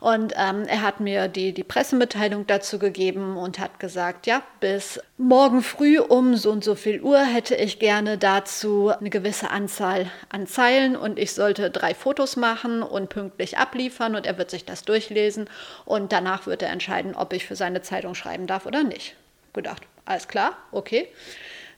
Und 0.00 0.34
ähm, 0.36 0.64
er 0.66 0.82
hat 0.82 1.00
mir 1.00 1.28
die, 1.28 1.52
die 1.52 1.64
Pressemitteilung 1.64 2.46
dazu 2.46 2.78
gegeben 2.78 3.36
und 3.36 3.58
hat 3.58 3.78
gesagt, 3.78 4.26
ja, 4.26 4.42
bis 4.60 5.00
morgen 5.16 5.62
früh 5.62 5.98
um 5.98 6.36
so 6.36 6.50
und 6.50 6.64
so 6.64 6.74
viel 6.74 7.00
Uhr 7.00 7.20
hätte 7.20 7.54
ich 7.54 7.78
gerne 7.78 8.18
dazu 8.18 8.90
eine 8.90 9.10
gewisse 9.10 9.50
Anzahl 9.50 10.10
an 10.28 10.46
Zeilen 10.46 10.96
und 10.96 11.18
ich 11.18 11.32
sollte 11.32 11.70
drei 11.70 11.94
Fotos 11.94 12.36
machen 12.36 12.82
und 12.82 13.08
pünktlich 13.08 13.58
abliefern 13.58 14.16
und 14.16 14.26
er 14.26 14.38
wird 14.38 14.50
sich 14.50 14.64
das 14.64 14.82
durchlesen 14.82 15.48
und 15.84 16.12
danach 16.12 16.46
wird 16.46 16.62
er 16.62 16.70
entscheiden, 16.70 17.14
ob 17.14 17.32
ich 17.32 17.46
für 17.46 17.56
seine 17.56 17.80
Zeitung 17.80 18.14
schreiben 18.14 18.46
darf 18.46 18.66
oder 18.66 18.82
nicht 18.82 19.16
gedacht, 19.56 19.82
alles 20.04 20.28
klar, 20.28 20.56
okay. 20.70 21.08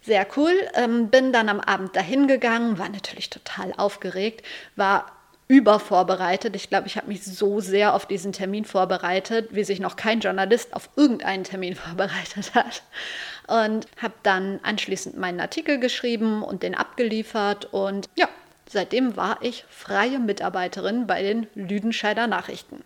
Sehr 0.03 0.27
cool. 0.37 0.53
Ähm, 0.75 1.09
bin 1.09 1.33
dann 1.33 1.49
am 1.49 1.61
Abend 1.61 1.97
dahin 1.97 2.29
gegangen, 2.29 2.79
war 2.79 2.89
natürlich 2.89 3.31
total 3.31 3.73
aufgeregt, 3.77 4.45
war 4.77 5.13
übervorbereitet. 5.49 6.55
Ich 6.55 6.69
glaube, 6.69 6.87
ich 6.87 6.97
habe 6.97 7.09
mich 7.09 7.25
so 7.25 7.61
sehr 7.61 7.95
auf 7.95 8.07
diesen 8.07 8.33
Termin 8.33 8.67
vorbereitet, 8.67 9.49
wie 9.53 9.65
sich 9.65 9.81
noch 9.81 9.97
kein 9.97 10.21
Journalist 10.21 10.75
auf 10.75 10.91
irgendeinen 10.95 11.45
Termin 11.45 11.75
vorbereitet 11.75 12.55
hat. 12.55 12.83
Und 13.49 13.87
habe 14.01 14.15
dann 14.23 14.61
anschließend 14.63 15.17
meinen 15.17 15.41
Artikel 15.41 15.81
geschrieben 15.81 16.43
und 16.43 16.63
den 16.63 16.75
abgeliefert. 16.75 17.67
Und 17.73 18.11
ja, 18.15 18.29
seitdem 18.69 19.17
war 19.17 19.39
ich 19.41 19.65
freie 19.71 20.19
Mitarbeiterin 20.19 21.07
bei 21.07 21.23
den 21.23 21.47
Lüdenscheider 21.55 22.27
Nachrichten. 22.27 22.85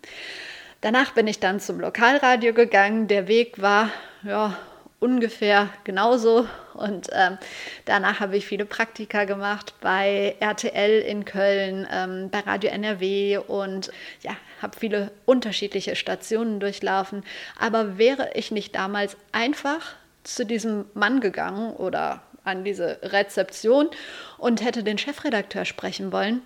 Danach 0.79 1.11
bin 1.11 1.27
ich 1.27 1.39
dann 1.39 1.59
zum 1.59 1.81
Lokalradio 1.81 2.53
gegangen. 2.53 3.09
Der 3.09 3.27
Weg 3.27 3.61
war 3.61 3.89
ja 4.23 4.57
ungefähr 5.03 5.67
genauso. 5.83 6.47
Und 6.73 7.09
ähm, 7.11 7.37
danach 7.83 8.21
habe 8.21 8.37
ich 8.37 8.45
viele 8.45 8.63
Praktika 8.63 9.25
gemacht 9.25 9.73
bei 9.81 10.37
RTL 10.39 11.01
in 11.01 11.25
Köln, 11.25 11.85
ähm, 11.91 12.29
bei 12.31 12.39
Radio 12.39 12.69
NRW 12.69 13.37
und 13.37 13.91
ja, 14.21 14.37
habe 14.61 14.79
viele 14.79 15.11
unterschiedliche 15.25 15.97
Stationen 15.97 16.61
durchlaufen. 16.61 17.23
Aber 17.59 17.97
wäre 17.97 18.31
ich 18.33 18.51
nicht 18.51 18.75
damals 18.75 19.17
einfach 19.33 19.95
zu 20.23 20.45
diesem 20.45 20.85
Mann 20.93 21.19
gegangen 21.19 21.73
oder 21.75 22.23
an 22.45 22.63
diese 22.63 22.99
Rezeption 23.03 23.89
und 24.37 24.63
hätte 24.63 24.83
den 24.83 24.97
Chefredakteur 24.97 25.65
sprechen 25.65 26.13
wollen, 26.13 26.41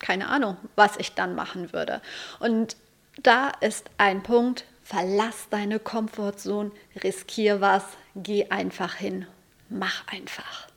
keine 0.00 0.28
Ahnung, 0.28 0.56
was 0.76 0.96
ich 0.96 1.12
dann 1.12 1.34
machen 1.34 1.74
würde. 1.74 2.00
Und 2.40 2.76
da 3.22 3.52
ist 3.60 3.90
ein 3.98 4.22
Punkt, 4.22 4.64
verlass 4.84 5.48
deine 5.50 5.80
Komfortzone, 5.80 6.70
riskier 7.02 7.60
was, 7.60 7.84
geh 8.14 8.50
einfach 8.50 8.94
hin, 8.94 9.26
mach 9.68 10.06
einfach. 10.08 10.68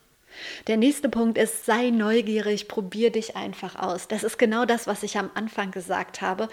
Der 0.66 0.76
nächste 0.76 1.08
Punkt 1.08 1.36
ist, 1.36 1.66
sei 1.66 1.90
neugierig, 1.90 2.68
probier 2.68 3.10
dich 3.10 3.36
einfach 3.36 3.76
aus. 3.76 4.08
Das 4.08 4.22
ist 4.22 4.38
genau 4.38 4.64
das, 4.64 4.86
was 4.86 5.02
ich 5.02 5.18
am 5.18 5.30
Anfang 5.34 5.70
gesagt 5.70 6.20
habe 6.22 6.48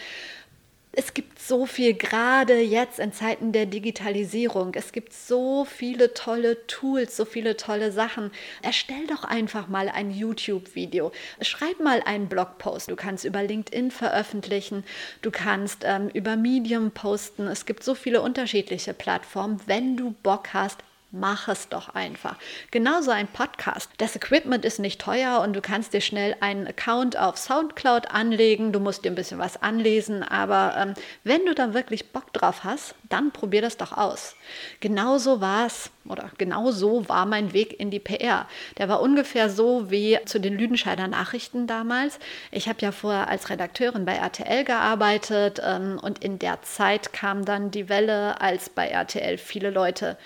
es 0.97 1.13
gibt 1.13 1.39
so 1.41 1.65
viel, 1.65 1.93
gerade 1.93 2.59
jetzt 2.59 2.99
in 2.99 3.11
Zeiten 3.11 3.51
der 3.51 3.65
Digitalisierung. 3.65 4.73
Es 4.75 4.91
gibt 4.91 5.11
so 5.13 5.65
viele 5.65 6.13
tolle 6.13 6.65
Tools, 6.67 7.17
so 7.17 7.25
viele 7.25 7.57
tolle 7.57 7.91
Sachen. 7.91 8.31
Erstell 8.61 9.05
doch 9.07 9.23
einfach 9.23 9.67
mal 9.67 9.89
ein 9.89 10.11
YouTube-Video. 10.11 11.11
Schreib 11.41 11.79
mal 11.81 12.01
einen 12.05 12.27
Blogpost. 12.27 12.89
Du 12.89 12.95
kannst 12.95 13.25
über 13.25 13.43
LinkedIn 13.43 13.91
veröffentlichen. 13.91 14.83
Du 15.21 15.31
kannst 15.31 15.83
ähm, 15.83 16.09
über 16.13 16.37
Medium 16.37 16.91
posten. 16.91 17.47
Es 17.47 17.65
gibt 17.65 17.83
so 17.83 17.93
viele 17.93 18.21
unterschiedliche 18.21 18.93
Plattformen. 18.93 19.59
Wenn 19.65 19.97
du 19.97 20.15
Bock 20.23 20.53
hast, 20.53 20.79
mach 21.15 21.47
es 21.47 21.69
doch 21.69 21.89
einfach. 21.95 22.35
Genauso 22.71 23.11
ein 23.11 23.27
Podcast. 23.27 23.89
Das 23.97 24.15
Equipment 24.15 24.65
ist 24.65 24.79
nicht 24.79 25.01
teuer 25.01 25.41
und 25.41 25.53
du 25.53 25.61
kannst 25.61 25.93
dir 25.93 26.01
schnell 26.01 26.35
einen 26.41 26.67
Account 26.67 27.17
auf 27.17 27.37
SoundCloud 27.37 28.11
anlegen. 28.11 28.71
Du 28.71 28.79
musst 28.79 29.05
dir 29.05 29.11
ein 29.11 29.15
bisschen 29.15 29.39
was 29.39 29.61
anlesen, 29.61 30.23
aber 30.23 30.75
ähm, 30.77 30.93
wenn 31.23 31.45
du 31.45 31.55
da 31.55 31.73
wirklich 31.73 32.11
Bock 32.11 32.31
drauf 32.33 32.63
hast, 32.63 32.95
dann 33.09 33.31
probier 33.31 33.61
das 33.61 33.77
doch 33.77 33.95
aus. 33.95 34.35
Genauso 34.79 35.41
war 35.41 35.65
es 35.65 35.89
oder 36.07 36.29
genauso 36.37 37.07
war 37.09 37.25
mein 37.25 37.53
Weg 37.53 37.79
in 37.79 37.89
die 37.89 37.99
PR. 37.99 38.47
Der 38.77 38.89
war 38.89 39.01
ungefähr 39.01 39.49
so 39.49 39.89
wie 39.89 40.19
zu 40.25 40.39
den 40.39 40.57
Lüdenscheider 40.57 41.07
Nachrichten 41.07 41.67
damals. 41.67 42.19
Ich 42.51 42.67
habe 42.67 42.81
ja 42.81 42.91
vorher 42.91 43.27
als 43.27 43.49
Redakteurin 43.49 44.05
bei 44.05 44.15
RTL 44.15 44.63
gearbeitet 44.65 45.61
ähm, 45.63 45.99
und 46.01 46.23
in 46.23 46.39
der 46.39 46.61
Zeit 46.61 47.13
kam 47.13 47.45
dann 47.45 47.71
die 47.71 47.89
Welle, 47.89 48.39
als 48.41 48.69
bei 48.69 48.87
RTL 48.87 49.37
viele 49.37 49.69
Leute 49.69 50.17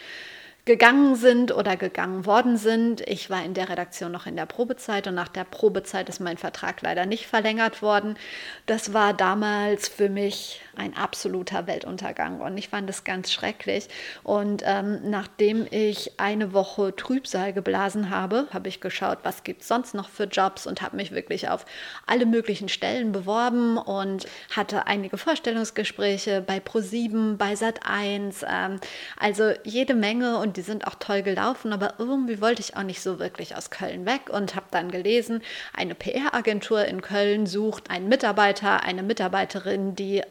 gegangen 0.70 1.16
sind 1.16 1.52
oder 1.52 1.78
gegangen 1.78 2.28
worden 2.28 2.56
sind. 2.56 3.02
Ich 3.10 3.32
war 3.32 3.44
in 3.44 3.56
der 3.56 3.70
Redaktion 3.70 4.12
noch 4.12 4.28
in 4.28 4.36
der 4.36 4.46
Probezeit 4.46 5.08
und 5.08 5.16
nach 5.16 5.28
der 5.28 5.44
Probezeit 5.44 6.10
ist 6.10 6.20
mein 6.20 6.38
Vertrag 6.38 6.84
leider 6.84 7.08
nicht 7.08 7.26
verlängert 7.26 7.82
worden. 7.82 8.20
Das 8.68 8.94
war 8.94 9.16
damals 9.16 9.88
für 9.88 10.10
mich 10.10 10.62
ein 10.80 10.96
absoluter 10.96 11.68
Weltuntergang 11.68 12.40
und 12.40 12.58
ich 12.58 12.70
fand 12.70 12.88
das 12.90 13.04
ganz 13.04 13.32
schrecklich. 13.32 13.88
Und 14.24 14.64
ähm, 14.66 15.10
nachdem 15.10 15.68
ich 15.70 16.20
eine 16.20 16.54
Woche 16.54 16.96
Trübsal 16.96 17.54
geblasen 17.54 18.10
habe, 18.10 18.48
habe 18.52 18.70
ich 18.70 18.80
geschaut, 18.80 19.20
was 19.24 19.44
gibt 19.44 19.62
es 19.62 19.68
sonst 19.68 19.94
noch 19.94 20.10
für 20.10 20.24
Jobs 20.24 20.66
und 20.66 20.82
habe 20.82 20.96
mich 20.96 21.12
wirklich 21.12 21.50
auf 21.50 21.66
alle 22.06 22.26
möglichen 22.26 22.70
Stellen 22.70 23.12
beworben 23.12 23.78
und 23.78 24.26
hatte 24.56 24.88
einige 24.88 25.18
Vorstellungsgespräche 25.18 26.42
bei 26.42 26.58
Pro7, 26.58 27.36
bei 27.38 27.54
Sat1, 27.54 28.46
ähm, 28.50 28.80
also 29.20 29.52
jede 29.64 29.96
Menge 29.96 30.38
und 30.38 30.58
die 30.58 30.62
sind 30.62 30.88
auch 30.88 30.96
toll 30.96 31.22
gelaufen, 31.22 31.74
aber 31.74 31.96
irgendwie 31.98 32.40
wollte 32.42 32.62
ich 32.62 32.78
auch 32.78 32.84
nicht 32.84 33.02
so 33.02 33.20
wirklich 33.20 33.56
aus 33.56 33.70
Köln 33.70 34.06
weg 34.06 34.30
und 34.30 34.56
habe 34.56 34.68
dann 34.72 34.90
gelesen, 34.92 35.42
eine 35.74 35.96
PR-Agentur 35.96 36.86
in 36.86 37.02
Köln 37.02 37.46
sucht 37.46 37.90
einen 37.90 38.08
Mitarbeiter, 38.08 38.84
eine 38.84 39.04
Mitarbeiterin, 39.04 39.96
die 39.96 40.24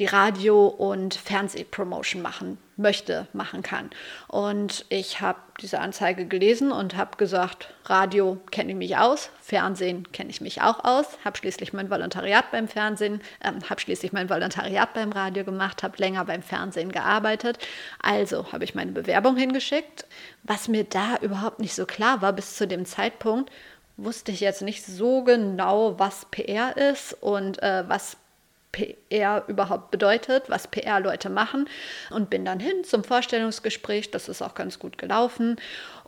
die 0.00 0.06
Radio- 0.06 0.66
und 0.66 1.14
Fernsehpromotion 1.14 2.20
machen 2.20 2.58
möchte, 2.76 3.28
machen 3.32 3.62
kann. 3.62 3.90
Und 4.26 4.84
ich 4.88 5.20
habe 5.20 5.38
diese 5.60 5.78
Anzeige 5.78 6.26
gelesen 6.26 6.72
und 6.72 6.96
habe 6.96 7.16
gesagt, 7.16 7.72
Radio 7.84 8.38
kenne 8.50 8.72
ich 8.72 8.76
mich 8.76 8.96
aus, 8.96 9.30
Fernsehen 9.40 10.10
kenne 10.10 10.30
ich 10.30 10.40
mich 10.40 10.62
auch 10.62 10.84
aus, 10.84 11.06
habe 11.24 11.36
schließlich 11.36 11.72
mein 11.72 11.90
Volontariat 11.90 12.50
beim 12.50 12.66
Fernsehen, 12.66 13.20
äh, 13.38 13.52
habe 13.70 13.80
schließlich 13.80 14.12
mein 14.12 14.28
Volontariat 14.28 14.92
beim 14.94 15.12
Radio 15.12 15.44
gemacht, 15.44 15.84
habe 15.84 15.98
länger 15.98 16.24
beim 16.24 16.42
Fernsehen 16.42 16.90
gearbeitet. 16.90 17.58
Also 18.02 18.50
habe 18.52 18.64
ich 18.64 18.74
meine 18.74 18.90
Bewerbung 18.90 19.36
hingeschickt. 19.36 20.06
Was 20.42 20.66
mir 20.66 20.82
da 20.82 21.16
überhaupt 21.22 21.60
nicht 21.60 21.74
so 21.74 21.86
klar 21.86 22.20
war 22.20 22.32
bis 22.32 22.56
zu 22.56 22.66
dem 22.66 22.84
Zeitpunkt, 22.84 23.52
wusste 23.96 24.32
ich 24.32 24.40
jetzt 24.40 24.62
nicht 24.62 24.84
so 24.84 25.22
genau, 25.22 25.98
was 26.00 26.26
PR 26.32 26.76
ist 26.76 27.16
und 27.22 27.62
äh, 27.62 27.84
was 27.86 28.16
PR 28.74 29.44
überhaupt 29.46 29.90
bedeutet, 29.90 30.44
was 30.48 30.66
PR-Leute 30.66 31.30
machen. 31.30 31.68
Und 32.10 32.30
bin 32.30 32.44
dann 32.44 32.60
hin 32.60 32.84
zum 32.84 33.04
Vorstellungsgespräch. 33.04 34.10
Das 34.10 34.28
ist 34.28 34.42
auch 34.42 34.54
ganz 34.54 34.78
gut 34.78 34.98
gelaufen. 34.98 35.56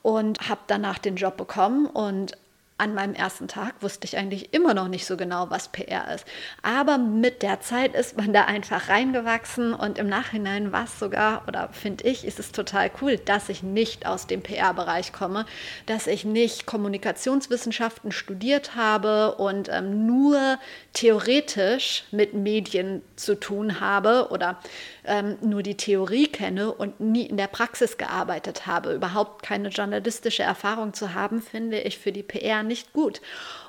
Und 0.03 0.49
habe 0.49 0.61
danach 0.67 0.99
den 0.99 1.17
Job 1.17 1.37
bekommen. 1.37 1.87
Und 1.87 2.37
an 2.79 2.95
meinem 2.95 3.15
ersten 3.15 3.49
Tag 3.49 3.75
wusste 3.81 4.07
ich 4.07 4.19
eigentlich 4.19 4.53
immer 4.53 4.75
noch 4.75 4.89
nicht 4.89 5.07
so 5.07 5.17
genau, 5.17 5.49
was 5.49 5.69
PR 5.69 6.15
ist. 6.15 6.27
Aber 6.63 6.99
mit 6.99 7.43
der 7.43 7.61
Zeit 7.61 7.95
ist 7.95 8.19
man 8.19 8.35
da 8.35 8.45
einfach 8.45 8.91
reingewachsen 8.91 9.73
und 9.73 9.99
im 9.99 10.09
Nachhinein 10.09 10.73
war 10.73 10.85
es 10.85 10.99
sogar, 10.99 11.45
oder 11.49 11.71
finde 11.73 12.05
ich, 12.05 12.27
ist 12.27 12.39
es 12.39 12.53
total 12.53 12.91
cool, 13.01 13.17
dass 13.17 13.49
ich 13.49 13.63
nicht 13.63 14.05
aus 14.05 14.27
dem 14.27 14.43
PR-Bereich 14.43 15.15
komme, 15.15 15.47
dass 15.87 16.07
ich 16.07 16.27
nicht 16.27 16.67
Kommunikationswissenschaften 16.67 18.13
studiert 18.13 18.77
habe 18.77 19.37
und 19.37 19.71
ähm, 19.71 20.07
nur 20.07 20.59
theoretisch 20.93 22.05
mit 22.11 22.35
Medien 22.35 23.01
zu 23.17 23.41
tun 23.41 23.81
habe 23.81 24.29
oder 24.31 24.61
ähm, 25.05 25.39
nur 25.41 25.63
die 25.63 25.79
Theorie 25.79 26.27
kenne 26.27 26.73
und 26.73 27.01
nie 27.01 27.25
in 27.25 27.39
der 27.39 27.47
Praxis 27.47 27.97
gearbeitet 27.97 28.67
habe. 28.67 28.93
Überhaupt 28.93 29.43
keine 29.43 29.71
journalistische 29.71 30.43
Erfahrung 30.43 30.93
zu 30.93 31.15
haben, 31.15 31.41
finde 31.41 31.81
ich 31.81 31.99
für 31.99 32.13
die 32.13 32.23
PR 32.23 32.66
nicht 32.67 32.93
gut. 32.93 33.21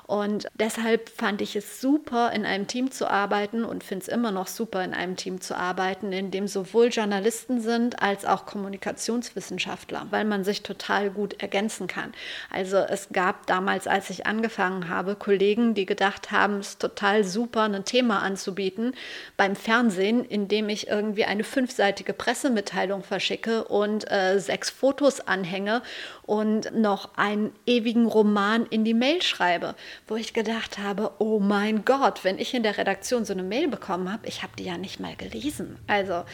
Und 0.08 0.48
deshalb 0.54 1.10
fand 1.10 1.42
ich 1.42 1.54
es 1.54 1.82
super, 1.82 2.32
in 2.32 2.46
einem 2.46 2.66
Team 2.66 2.90
zu 2.90 3.10
arbeiten 3.10 3.62
und 3.62 3.84
finde 3.84 4.04
es 4.04 4.08
immer 4.08 4.30
noch 4.30 4.46
super, 4.46 4.82
in 4.82 4.94
einem 4.94 5.16
Team 5.16 5.42
zu 5.42 5.54
arbeiten, 5.54 6.14
in 6.14 6.30
dem 6.30 6.48
sowohl 6.48 6.88
Journalisten 6.88 7.60
sind 7.60 8.02
als 8.02 8.24
auch 8.24 8.46
Kommunikationswissenschaftler, 8.46 10.06
weil 10.08 10.24
man 10.24 10.44
sich 10.44 10.62
total 10.62 11.10
gut 11.10 11.42
ergänzen 11.42 11.88
kann. 11.88 12.14
Also 12.50 12.78
es 12.78 13.10
gab 13.12 13.46
damals, 13.48 13.86
als 13.86 14.08
ich 14.08 14.26
angefangen 14.26 14.88
habe, 14.88 15.14
Kollegen, 15.14 15.74
die 15.74 15.84
gedacht 15.84 16.30
haben, 16.30 16.60
es 16.60 16.68
ist 16.68 16.80
total 16.80 17.22
super, 17.22 17.64
ein 17.64 17.84
Thema 17.84 18.22
anzubieten 18.22 18.94
beim 19.36 19.56
Fernsehen, 19.56 20.24
indem 20.24 20.70
ich 20.70 20.88
irgendwie 20.88 21.26
eine 21.26 21.44
fünfseitige 21.44 22.14
Pressemitteilung 22.14 23.02
verschicke 23.02 23.64
und 23.64 24.10
äh, 24.10 24.38
sechs 24.38 24.70
Fotos 24.70 25.20
anhänge 25.20 25.82
und 26.22 26.74
noch 26.74 27.10
einen 27.18 27.52
ewigen 27.66 28.06
Roman 28.06 28.64
in 28.64 28.84
die 28.84 28.94
Mail 28.94 29.20
schreibe, 29.20 29.74
wo 30.08 30.16
ich 30.16 30.32
gedacht 30.32 30.78
habe, 30.78 31.12
oh 31.18 31.38
mein 31.38 31.84
Gott, 31.84 32.24
wenn 32.24 32.38
ich 32.38 32.54
in 32.54 32.62
der 32.62 32.78
Redaktion 32.78 33.24
so 33.24 33.32
eine 33.32 33.42
Mail 33.42 33.68
bekommen 33.68 34.12
habe, 34.12 34.26
ich 34.26 34.42
habe 34.42 34.52
die 34.58 34.64
ja 34.64 34.78
nicht 34.78 35.00
mal 35.00 35.14
gelesen. 35.16 35.78
Also 35.86 36.24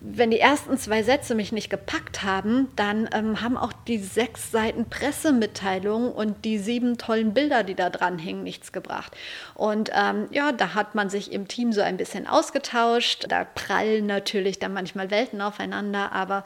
wenn 0.00 0.30
die 0.30 0.40
ersten 0.40 0.76
zwei 0.76 1.02
Sätze 1.02 1.34
mich 1.34 1.52
nicht 1.52 1.70
gepackt 1.70 2.22
haben, 2.22 2.68
dann 2.76 3.08
ähm, 3.14 3.40
haben 3.40 3.56
auch 3.56 3.72
die 3.72 3.98
sechs 3.98 4.50
Seiten 4.50 4.88
Pressemitteilung 4.88 6.12
und 6.12 6.44
die 6.44 6.58
sieben 6.58 6.98
tollen 6.98 7.32
Bilder, 7.32 7.62
die 7.62 7.74
da 7.74 7.88
dran 7.88 8.18
hingen, 8.18 8.42
nichts 8.42 8.72
gebracht. 8.72 9.16
Und 9.54 9.90
ähm, 9.94 10.28
ja, 10.30 10.52
da 10.52 10.74
hat 10.74 10.94
man 10.94 11.08
sich 11.08 11.32
im 11.32 11.48
Team 11.48 11.72
so 11.72 11.80
ein 11.80 11.96
bisschen 11.96 12.26
ausgetauscht. 12.26 13.26
Da 13.28 13.44
prallen 13.44 14.06
natürlich 14.06 14.58
dann 14.58 14.74
manchmal 14.74 15.10
Welten 15.10 15.40
aufeinander, 15.40 16.12
aber 16.12 16.44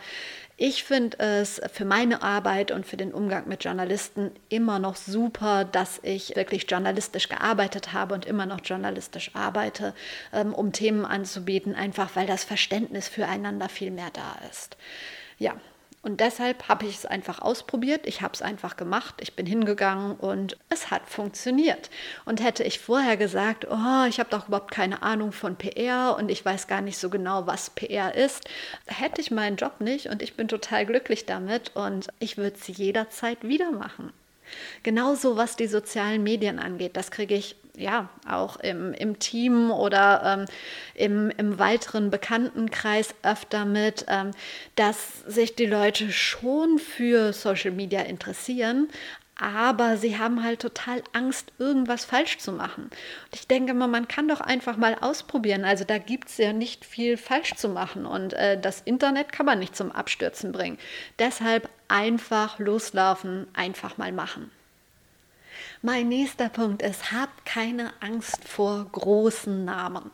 ich 0.63 0.85
finde 0.85 1.19
es 1.19 1.59
für 1.73 1.87
meine 1.87 2.21
Arbeit 2.23 2.71
und 2.71 2.85
für 2.85 2.99
den 2.99 3.15
Umgang 3.15 3.49
mit 3.49 3.65
Journalisten 3.65 4.31
immer 4.51 4.79
noch 4.79 4.95
super, 4.95 5.65
dass 5.65 6.01
ich 6.03 6.37
wirklich 6.37 6.71
journalistisch 6.71 7.31
gearbeitet 7.31 7.95
habe 7.95 8.13
und 8.13 8.27
immer 8.27 8.45
noch 8.45 8.61
journalistisch 8.63 9.31
arbeite, 9.33 9.95
ähm, 10.35 10.53
um 10.53 10.73
Themen 10.73 11.07
anzubieten, 11.07 11.75
einfach 11.75 12.11
weil 12.15 12.27
das 12.27 12.45
Verständnis 12.45 13.09
füreinander 13.09 13.71
viel 13.71 13.91
mehr 13.91 14.11
da 14.13 14.37
ist. 14.51 14.77
Ja, 15.39 15.55
Und 16.03 16.21
deshalb 16.21 16.69
habe 16.69 16.87
ich 16.87 16.97
es 16.97 17.07
einfach 17.07 17.43
ausprobiert. 17.43 18.07
Ich 18.07 18.23
habe 18.23 18.33
es 18.33 18.41
einfach 18.41 18.79
gemacht. 18.79 19.17
Ich 19.21 19.35
bin 19.35 19.45
hingegangen 19.45 20.17
und 20.17 20.57
es 20.71 20.91
hat 20.91 21.07
funktioniert. 21.07 21.91
Und 22.25 22.43
hätte 22.43 22.65
ich 22.65 22.81
vorher 22.81 23.19
gesagt, 23.19 23.67
oh, 23.71 24.05
ich 24.09 24.19
habe 24.19 24.31
doch 24.31 24.49
überhaupt 24.49 24.71
keine 24.71 25.03
Ahnung 25.03 25.33
von 25.33 25.57
PR 25.57 26.17
und 26.19 26.31
ich 26.31 26.43
weiß 26.43 26.69
gar 26.69 26.81
nicht 26.81 26.97
so 26.97 27.11
genau, 27.11 27.47
was 27.47 27.71
PR 27.71 28.15
ist, 28.15 28.49
hätte 28.87 29.21
ich 29.21 29.31
meinen 29.31 29.57
Job 29.57 29.81
nicht 29.81 30.07
und 30.07 30.23
ich 30.23 30.37
bin 30.37 30.49
total 30.49 30.87
glücklich 30.87 31.27
damit 31.27 31.77
und 31.77 32.09
ich 32.19 32.39
würde 32.39 32.57
es 32.59 32.67
jederzeit 32.67 33.43
wieder 33.43 33.71
machen. 33.71 34.13
Genauso 34.83 35.37
was 35.37 35.57
die 35.57 35.67
sozialen 35.67 36.23
Medien 36.23 36.59
angeht, 36.59 36.97
das 36.97 37.11
kriege 37.11 37.35
ich 37.35 37.57
ja 37.77 38.09
auch 38.29 38.57
im, 38.57 38.93
im 38.93 39.19
Team 39.19 39.71
oder 39.71 40.23
ähm, 40.25 40.45
im, 40.95 41.31
im 41.37 41.59
weiteren 41.59 42.11
Bekanntenkreis 42.11 43.15
öfter 43.23 43.65
mit, 43.65 44.05
ähm, 44.09 44.33
dass 44.77 45.21
sich 45.27 45.55
die 45.55 45.67
Leute 45.67 46.13
schon 46.13 46.79
für 46.79 47.33
Social 47.33 47.73
Media 47.73 48.01
interessieren, 48.01 48.89
aber 49.41 49.97
sie 49.97 50.19
haben 50.19 50.45
halt 50.45 50.61
total 50.61 51.03
Angst, 51.13 51.53
irgendwas 51.59 52.05
falsch 52.05 52.39
zu 52.39 52.53
machen. 52.53 52.85
Und 52.85 53.35
ich 53.35 53.49
denke 53.49 53.73
mal, 53.73 53.89
man 53.89 54.07
kann 54.07 54.29
doch 54.29 54.43
einfach 54.43 54.77
mal 54.77 54.97
ausprobieren. 55.01 55.65
Also 55.65 55.85
da 55.85 55.97
gibt 55.97 56.29
es 56.29 56.37
ja 56.37 56.53
nicht 56.53 56.85
viel 56.85 57.17
falsch 57.17 57.55
zu 57.55 57.71
machen 57.71 58.05
und 58.05 58.35
äh, 58.35 58.61
das 58.61 58.83
Internet 58.83 59.33
kann 59.33 59.47
man 59.47 59.59
nicht 59.59 59.75
zum 59.75 59.93
Abstürzen 59.93 60.53
bringen. 60.53 60.79
Deshalb 61.19 61.71
einfach 61.89 62.59
loslaufen, 62.59 63.47
einfach 63.55 63.97
mal 63.97 64.13
machen. 64.13 64.51
Mein 65.83 66.09
nächster 66.09 66.49
Punkt 66.49 66.83
ist, 66.83 67.13
habt 67.13 67.45
keine 67.45 67.93
Angst 68.01 68.45
vor 68.47 68.87
großen 68.91 69.65
Namen. 69.65 70.11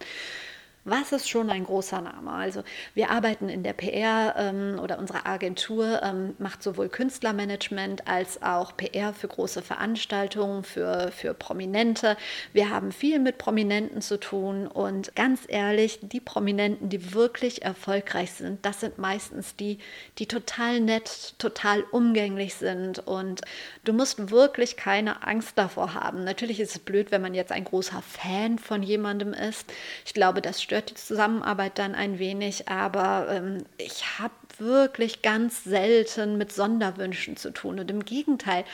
Was 0.88 1.10
ist 1.10 1.28
schon 1.28 1.50
ein 1.50 1.64
großer 1.64 2.00
Name? 2.00 2.30
Also 2.30 2.62
wir 2.94 3.10
arbeiten 3.10 3.48
in 3.48 3.64
der 3.64 3.72
PR 3.72 4.36
ähm, 4.38 4.78
oder 4.80 5.00
unsere 5.00 5.26
Agentur 5.26 6.00
ähm, 6.00 6.36
macht 6.38 6.62
sowohl 6.62 6.88
Künstlermanagement 6.88 8.06
als 8.06 8.40
auch 8.40 8.76
PR 8.76 9.12
für 9.12 9.26
große 9.26 9.62
Veranstaltungen, 9.62 10.62
für, 10.62 11.10
für 11.10 11.34
Prominente. 11.34 12.16
Wir 12.52 12.70
haben 12.70 12.92
viel 12.92 13.18
mit 13.18 13.36
Prominenten 13.36 14.00
zu 14.00 14.20
tun 14.20 14.68
und 14.68 15.16
ganz 15.16 15.40
ehrlich, 15.48 15.98
die 16.02 16.20
Prominenten, 16.20 16.88
die 16.88 17.12
wirklich 17.12 17.62
erfolgreich 17.62 18.30
sind, 18.30 18.64
das 18.64 18.78
sind 18.78 18.96
meistens 18.96 19.56
die, 19.56 19.78
die 20.18 20.26
total 20.26 20.78
nett, 20.78 21.34
total 21.38 21.82
umgänglich 21.90 22.54
sind 22.54 23.00
und 23.00 23.40
du 23.82 23.92
musst 23.92 24.30
wirklich 24.30 24.76
keine 24.76 25.26
Angst 25.26 25.58
davor 25.58 25.94
haben. 25.94 26.22
Natürlich 26.22 26.60
ist 26.60 26.76
es 26.76 26.78
blöd, 26.78 27.10
wenn 27.10 27.22
man 27.22 27.34
jetzt 27.34 27.50
ein 27.50 27.64
großer 27.64 28.02
Fan 28.02 28.60
von 28.60 28.84
jemandem 28.84 29.32
ist. 29.32 29.66
Ich 30.04 30.14
glaube, 30.14 30.40
das 30.40 30.62
stört 30.62 30.75
stört 30.76 30.90
die 30.90 30.94
Zusammenarbeit 30.94 31.78
dann 31.78 31.94
ein 31.94 32.18
wenig, 32.18 32.68
aber 32.68 33.28
ähm, 33.30 33.64
ich 33.78 34.18
habe 34.18 34.34
wirklich 34.58 35.22
ganz 35.22 35.64
selten 35.64 36.36
mit 36.36 36.52
Sonderwünschen 36.52 37.38
zu 37.38 37.50
tun. 37.50 37.80
Und 37.80 37.90
im 37.90 38.04
Gegenteil, 38.04 38.64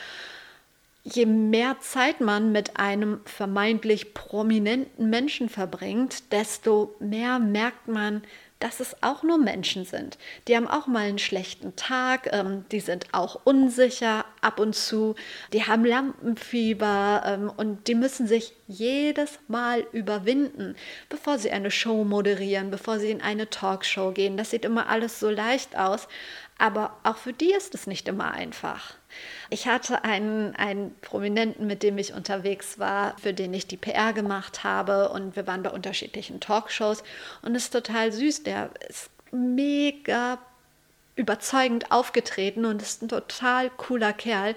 je 1.05 1.25
mehr 1.25 1.77
Zeit 1.79 2.19
man 2.19 2.51
mit 2.51 2.77
einem 2.77 3.21
vermeintlich 3.23 4.13
prominenten 4.13 5.09
Menschen 5.09 5.47
verbringt, 5.47 6.31
desto 6.33 6.93
mehr 6.99 7.39
merkt 7.39 7.87
man, 7.87 8.21
dass 8.63 8.79
es 8.79 8.95
auch 9.03 9.23
nur 9.23 9.37
Menschen 9.37 9.83
sind. 9.83 10.17
Die 10.47 10.55
haben 10.55 10.69
auch 10.69 10.87
mal 10.87 11.03
einen 11.03 11.19
schlechten 11.19 11.75
Tag, 11.75 12.29
ähm, 12.31 12.63
die 12.71 12.79
sind 12.79 13.07
auch 13.11 13.41
unsicher 13.43 14.23
ab 14.39 14.57
und 14.57 14.73
zu, 14.73 15.15
die 15.51 15.65
haben 15.65 15.83
Lampenfieber 15.83 17.23
ähm, 17.25 17.51
und 17.57 17.89
die 17.89 17.95
müssen 17.95 18.25
sich 18.25 18.53
jedes 18.67 19.37
Mal 19.49 19.85
überwinden, 19.91 20.77
bevor 21.09 21.39
sie 21.39 21.51
eine 21.51 21.71
Show 21.71 22.05
moderieren, 22.05 22.71
bevor 22.71 22.99
sie 22.99 23.11
in 23.11 23.21
eine 23.21 23.49
Talkshow 23.49 24.11
gehen. 24.11 24.37
Das 24.37 24.51
sieht 24.51 24.63
immer 24.63 24.87
alles 24.87 25.19
so 25.19 25.29
leicht 25.29 25.77
aus, 25.77 26.07
aber 26.57 26.97
auch 27.03 27.17
für 27.17 27.33
die 27.33 27.51
ist 27.51 27.75
es 27.75 27.85
nicht 27.85 28.07
immer 28.07 28.31
einfach. 28.31 28.95
Ich 29.49 29.67
hatte 29.67 30.03
einen, 30.03 30.55
einen 30.55 30.95
Prominenten, 31.01 31.67
mit 31.67 31.83
dem 31.83 31.97
ich 31.97 32.13
unterwegs 32.13 32.79
war, 32.79 33.17
für 33.17 33.33
den 33.33 33.53
ich 33.53 33.67
die 33.67 33.77
PR 33.77 34.13
gemacht 34.13 34.63
habe 34.63 35.09
und 35.09 35.35
wir 35.35 35.47
waren 35.47 35.63
bei 35.63 35.69
unterschiedlichen 35.69 36.39
Talkshows 36.39 37.03
und 37.41 37.55
es 37.55 37.65
ist 37.65 37.73
total 37.73 38.11
süß. 38.11 38.43
Der 38.43 38.69
ist 38.89 39.09
mega 39.31 40.39
überzeugend 41.15 41.91
aufgetreten 41.91 42.65
und 42.65 42.81
ist 42.81 43.01
ein 43.01 43.09
total 43.09 43.69
cooler 43.69 44.13
Kerl. 44.13 44.55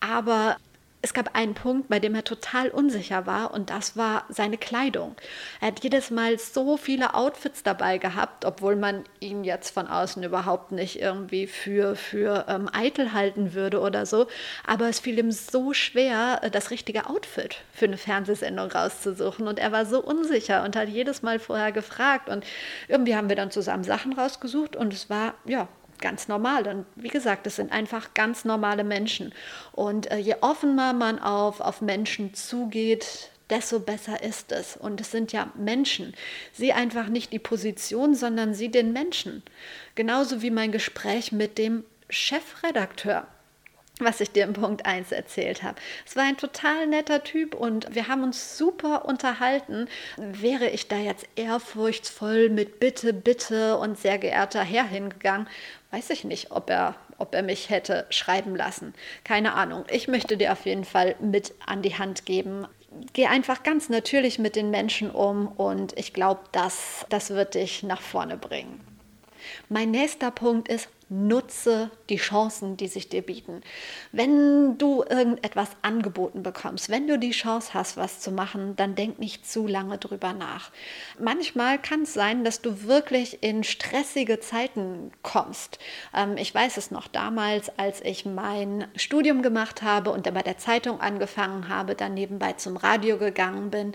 Aber 0.00 0.56
es 1.00 1.14
gab 1.14 1.36
einen 1.36 1.54
Punkt, 1.54 1.88
bei 1.88 2.00
dem 2.00 2.14
er 2.16 2.24
total 2.24 2.70
unsicher 2.70 3.24
war 3.24 3.54
und 3.54 3.70
das 3.70 3.96
war 3.96 4.24
seine 4.28 4.58
Kleidung. 4.58 5.14
Er 5.60 5.68
hat 5.68 5.84
jedes 5.84 6.10
Mal 6.10 6.38
so 6.38 6.76
viele 6.76 7.14
Outfits 7.14 7.62
dabei 7.62 7.98
gehabt, 7.98 8.44
obwohl 8.44 8.74
man 8.74 9.04
ihn 9.20 9.44
jetzt 9.44 9.70
von 9.70 9.86
außen 9.86 10.24
überhaupt 10.24 10.72
nicht 10.72 11.00
irgendwie 11.00 11.46
für, 11.46 11.94
für 11.94 12.46
ähm, 12.48 12.68
eitel 12.72 13.12
halten 13.12 13.54
würde 13.54 13.80
oder 13.80 14.06
so. 14.06 14.26
Aber 14.66 14.88
es 14.88 14.98
fiel 14.98 15.18
ihm 15.18 15.30
so 15.30 15.72
schwer, 15.72 16.40
äh, 16.42 16.50
das 16.50 16.72
richtige 16.72 17.08
Outfit 17.08 17.58
für 17.72 17.84
eine 17.84 17.96
Fernsehsendung 17.96 18.72
rauszusuchen 18.72 19.46
und 19.46 19.60
er 19.60 19.70
war 19.70 19.86
so 19.86 20.02
unsicher 20.02 20.64
und 20.64 20.74
hat 20.74 20.88
jedes 20.88 21.22
Mal 21.22 21.38
vorher 21.38 21.70
gefragt 21.70 22.28
und 22.28 22.44
irgendwie 22.88 23.14
haben 23.14 23.28
wir 23.28 23.36
dann 23.36 23.52
zusammen 23.52 23.84
Sachen 23.84 24.14
rausgesucht 24.14 24.74
und 24.74 24.92
es 24.92 25.08
war, 25.08 25.34
ja, 25.44 25.68
ganz 26.00 26.28
normal. 26.28 26.66
Und 26.66 26.86
wie 26.96 27.08
gesagt, 27.08 27.46
es 27.46 27.56
sind 27.56 27.72
einfach 27.72 28.14
ganz 28.14 28.44
normale 28.44 28.84
Menschen. 28.84 29.32
Und 29.72 30.10
äh, 30.10 30.18
je 30.18 30.36
offener 30.40 30.92
man 30.92 31.18
auf, 31.18 31.60
auf 31.60 31.80
Menschen 31.80 32.34
zugeht, 32.34 33.30
desto 33.50 33.80
besser 33.80 34.22
ist 34.22 34.52
es. 34.52 34.76
Und 34.76 35.00
es 35.00 35.10
sind 35.10 35.32
ja 35.32 35.50
Menschen. 35.54 36.14
Sie 36.52 36.72
einfach 36.72 37.08
nicht 37.08 37.32
die 37.32 37.38
Position, 37.38 38.14
sondern 38.14 38.54
sie 38.54 38.70
den 38.70 38.92
Menschen. 38.92 39.42
Genauso 39.94 40.42
wie 40.42 40.50
mein 40.50 40.72
Gespräch 40.72 41.32
mit 41.32 41.58
dem 41.58 41.84
Chefredakteur 42.10 43.26
was 44.00 44.20
ich 44.20 44.30
dir 44.30 44.44
im 44.44 44.52
Punkt 44.52 44.86
1 44.86 45.12
erzählt 45.12 45.62
habe. 45.62 45.80
Es 46.06 46.16
war 46.16 46.24
ein 46.24 46.36
total 46.36 46.86
netter 46.86 47.24
Typ 47.24 47.54
und 47.54 47.94
wir 47.94 48.08
haben 48.08 48.22
uns 48.22 48.56
super 48.56 49.04
unterhalten. 49.06 49.88
Wäre 50.16 50.68
ich 50.68 50.88
da 50.88 50.96
jetzt 50.96 51.26
ehrfurchtsvoll 51.36 52.48
mit 52.48 52.80
Bitte, 52.80 53.12
Bitte 53.12 53.76
und 53.78 53.98
sehr 53.98 54.18
geehrter 54.18 54.62
Herr 54.62 54.86
hingegangen, 54.86 55.48
weiß 55.90 56.10
ich 56.10 56.24
nicht, 56.24 56.50
ob 56.50 56.70
er, 56.70 56.94
ob 57.18 57.34
er 57.34 57.42
mich 57.42 57.70
hätte 57.70 58.06
schreiben 58.10 58.54
lassen. 58.54 58.94
Keine 59.24 59.54
Ahnung. 59.54 59.84
Ich 59.90 60.08
möchte 60.08 60.36
dir 60.36 60.52
auf 60.52 60.66
jeden 60.66 60.84
Fall 60.84 61.16
mit 61.20 61.54
an 61.66 61.82
die 61.82 61.98
Hand 61.98 62.26
geben. 62.26 62.66
Geh 63.12 63.26
einfach 63.26 63.62
ganz 63.62 63.88
natürlich 63.88 64.38
mit 64.38 64.56
den 64.56 64.70
Menschen 64.70 65.10
um 65.10 65.48
und 65.48 65.96
ich 65.98 66.12
glaube, 66.12 66.40
das, 66.52 67.06
das 67.08 67.30
wird 67.30 67.54
dich 67.54 67.82
nach 67.82 68.00
vorne 68.00 68.36
bringen. 68.36 68.80
Mein 69.68 69.90
nächster 69.90 70.30
Punkt 70.30 70.68
ist, 70.68 70.88
nutze 71.08 71.90
die 72.10 72.16
Chancen, 72.16 72.76
die 72.76 72.88
sich 72.88 73.08
dir 73.08 73.22
bieten. 73.22 73.62
Wenn 74.12 74.78
du 74.78 75.02
irgendetwas 75.02 75.70
angeboten 75.82 76.42
bekommst, 76.42 76.90
wenn 76.90 77.06
du 77.06 77.18
die 77.18 77.30
Chance 77.30 77.74
hast, 77.74 77.96
was 77.96 78.20
zu 78.20 78.30
machen, 78.30 78.76
dann 78.76 78.94
denk 78.94 79.18
nicht 79.18 79.48
zu 79.48 79.66
lange 79.66 79.98
drüber 79.98 80.32
nach. 80.32 80.70
Manchmal 81.18 81.78
kann 81.78 82.02
es 82.02 82.14
sein, 82.14 82.44
dass 82.44 82.60
du 82.60 82.84
wirklich 82.84 83.42
in 83.42 83.64
stressige 83.64 84.40
Zeiten 84.40 85.10
kommst. 85.22 85.78
Ähm, 86.14 86.36
ich 86.36 86.54
weiß 86.54 86.76
es 86.76 86.90
noch 86.90 87.08
damals, 87.08 87.70
als 87.78 88.00
ich 88.02 88.24
mein 88.26 88.86
Studium 88.96 89.42
gemacht 89.42 89.82
habe 89.82 90.10
und 90.10 90.26
dann 90.26 90.34
bei 90.34 90.42
der 90.42 90.58
Zeitung 90.58 91.00
angefangen 91.00 91.68
habe, 91.68 91.94
dann 91.94 92.14
nebenbei 92.14 92.52
zum 92.54 92.76
Radio 92.76 93.18
gegangen 93.18 93.70
bin. 93.70 93.92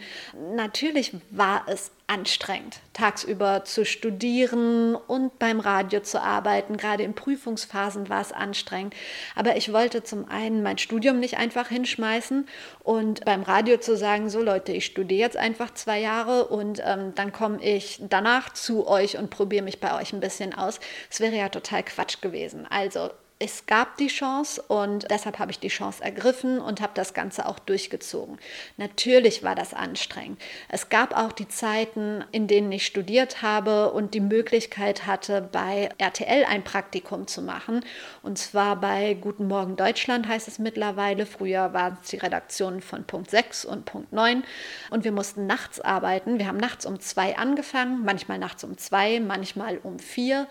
Natürlich 0.56 1.15
war 1.30 1.63
es 1.67 1.91
anstrengend, 2.13 2.80
tagsüber 2.93 3.65
zu 3.65 3.86
studieren 3.86 4.95
und 4.95 5.39
beim 5.39 5.60
Radio 5.60 6.02
zu 6.02 6.21
arbeiten. 6.21 6.78
Gerade 6.78 7.02
in 7.02 7.15
Prüfungsphasen 7.15 8.08
war 8.08 8.21
es 8.21 8.32
anstrengend. 8.32 8.93
Aber 9.36 9.58
ich 9.58 9.73
wollte 9.73 10.04
zum 10.04 10.30
einen 10.30 10.62
mein 10.62 10.78
Studium 10.78 11.19
nicht 11.19 11.38
einfach 11.38 11.69
hinschmeißen 11.69 12.47
und 12.84 13.26
beim 13.26 13.41
Radio 13.41 13.78
zu 13.78 13.97
sagen, 13.97 14.30
so 14.30 14.43
Leute, 14.43 14.73
ich 14.73 14.86
studiere 14.86 15.21
jetzt 15.21 15.38
einfach 15.38 15.73
zwei 15.73 15.99
Jahre 15.99 16.45
und 16.45 16.84
ähm, 16.86 17.15
dann 17.15 17.32
komme 17.32 17.63
ich 17.63 17.99
danach 18.08 18.54
zu 18.54 18.88
euch 18.88 19.17
und 19.17 19.32
probiere 19.32 19.63
mich 19.63 19.80
bei 19.80 19.99
euch 19.99 20.13
ein 20.13 20.19
bisschen 20.19 20.54
aus. 20.54 20.80
Das 21.10 21.19
wäre 21.19 21.36
ja 21.36 21.49
total 21.49 21.82
Quatsch 21.82 22.21
gewesen. 22.21 22.67
Also 22.69 23.10
es 23.43 23.65
gab 23.65 23.97
die 23.97 24.08
Chance 24.08 24.62
und 24.69 25.12
deshalb 25.12 25.38
habe 25.38 25.51
ich 25.51 25.60
die 25.60 25.67
Chance 25.67 26.01
ergriffen 26.01 26.60
und 26.60 26.79
habe 26.79 26.93
das 26.95 27.13
Ganze 27.13 27.45
auch 27.45 27.60
durchgezogen. 27.60 28.38
Natürlich 28.77 29.43
war 29.43 29.53
das 29.53 29.73
anstrengend. 29.73 30.39
Es 30.69 30.88
gab 30.88 31.13
auch 31.13 31.34
die 31.34 31.49
Zeiten, 31.49 32.23
in 32.32 32.47
denen 32.47 32.71
ich 32.71 32.86
studiert 32.86 33.41
habe 33.41 33.91
und 33.91 34.13
die 34.13 34.21
Möglichkeit 34.21 35.08
hatte, 35.08 35.41
bei 35.41 35.89
RTL 35.97 36.45
ein 36.45 36.63
Praktikum 36.63 37.27
zu 37.27 37.41
machen. 37.41 37.84
Und 38.21 38.38
zwar 38.38 38.77
bei 38.77 39.13
Guten 39.15 39.49
Morgen 39.49 39.75
Deutschland 39.75 40.25
heißt 40.25 40.47
es 40.47 40.58
mittlerweile. 40.58 41.25
Früher 41.25 41.73
waren 41.73 41.97
es 42.01 42.12
die 42.12 42.17
Redaktionen 42.17 42.82
von 42.82 43.03
Punkt 43.03 43.29
6 43.29 43.65
und 43.65 43.84
Punkt 43.84 44.13
9. 44.13 44.45
Und 44.89 45.03
wir 45.03 45.12
mussten 45.12 45.47
nachts 45.47 45.82
arbeiten. 45.82 46.39
Wir 46.39 46.47
haben 46.47 46.58
nachts 46.58 46.86
um 46.86 47.01
zwei 47.01 47.36
angefangen, 47.36 48.06
manchmal 48.06 48.39
nachts 48.39 48.63
um 48.63 48.77
zwei, 48.77 49.19
manchmal 49.19 49.79
um 49.79 49.99
vier. 49.99 50.47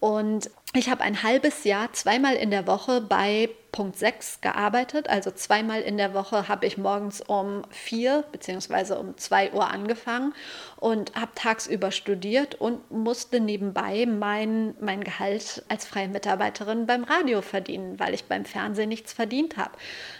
Und 0.00 0.50
ich 0.74 0.90
habe 0.90 1.02
ein 1.02 1.22
halbes 1.22 1.64
Jahr 1.64 1.92
zweimal 1.92 2.34
in 2.34 2.50
der 2.50 2.66
Woche 2.66 3.00
bei 3.00 3.48
Punkt 3.76 3.98
6 3.98 4.40
gearbeitet. 4.40 5.10
Also 5.10 5.30
zweimal 5.30 5.82
in 5.82 5.98
der 5.98 6.14
Woche 6.14 6.48
habe 6.48 6.64
ich 6.64 6.78
morgens 6.78 7.20
um 7.20 7.60
4 7.68 8.24
bzw. 8.32 8.94
um 8.94 9.18
2 9.18 9.52
Uhr 9.52 9.68
angefangen 9.70 10.32
und 10.76 11.14
habe 11.14 11.32
tagsüber 11.34 11.90
studiert 11.90 12.54
und 12.54 12.90
musste 12.90 13.38
nebenbei 13.38 14.06
mein, 14.06 14.74
mein 14.80 15.04
Gehalt 15.04 15.62
als 15.68 15.84
freie 15.84 16.08
Mitarbeiterin 16.08 16.86
beim 16.86 17.04
Radio 17.04 17.42
verdienen, 17.42 18.00
weil 18.00 18.14
ich 18.14 18.24
beim 18.24 18.46
Fernsehen 18.46 18.88
nichts 18.88 19.12
verdient 19.12 19.58
habe. 19.58 19.72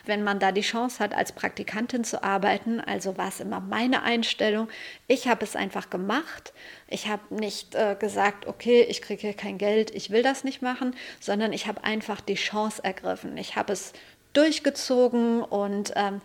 Wenn 0.05 0.23
man 0.23 0.39
da 0.39 0.53
die 0.53 0.61
Chance 0.61 1.03
hat, 1.03 1.15
als 1.15 1.33
Praktikantin 1.33 2.05
zu 2.05 2.23
arbeiten, 2.23 2.81
also 2.81 3.17
war 3.17 3.29
es 3.29 3.41
immer 3.41 3.61
meine 3.61 4.03
Einstellung, 4.03 4.69
ich 5.09 5.29
habe 5.29 5.45
es 5.45 5.57
einfach 5.57 5.89
gemacht. 5.89 6.53
Ich 6.89 7.09
habe 7.09 7.35
nicht 7.35 7.75
äh, 7.75 7.97
gesagt, 7.99 8.47
okay, 8.47 8.83
ich 8.83 9.03
kriege 9.03 9.21
hier 9.21 9.35
kein 9.35 9.59
Geld, 9.59 9.93
ich 9.95 10.11
will 10.11 10.23
das 10.23 10.45
nicht 10.45 10.63
machen, 10.63 10.95
sondern 11.21 11.53
ich 11.53 11.67
habe 11.67 11.83
einfach 11.83 12.21
die 12.21 12.35
Chance 12.35 12.85
ergriffen. 12.85 13.37
Ich 13.37 13.46
habe 13.55 13.75
es 13.75 13.93
durchgezogen 14.33 15.43
und 15.43 15.93
ähm, 15.95 16.21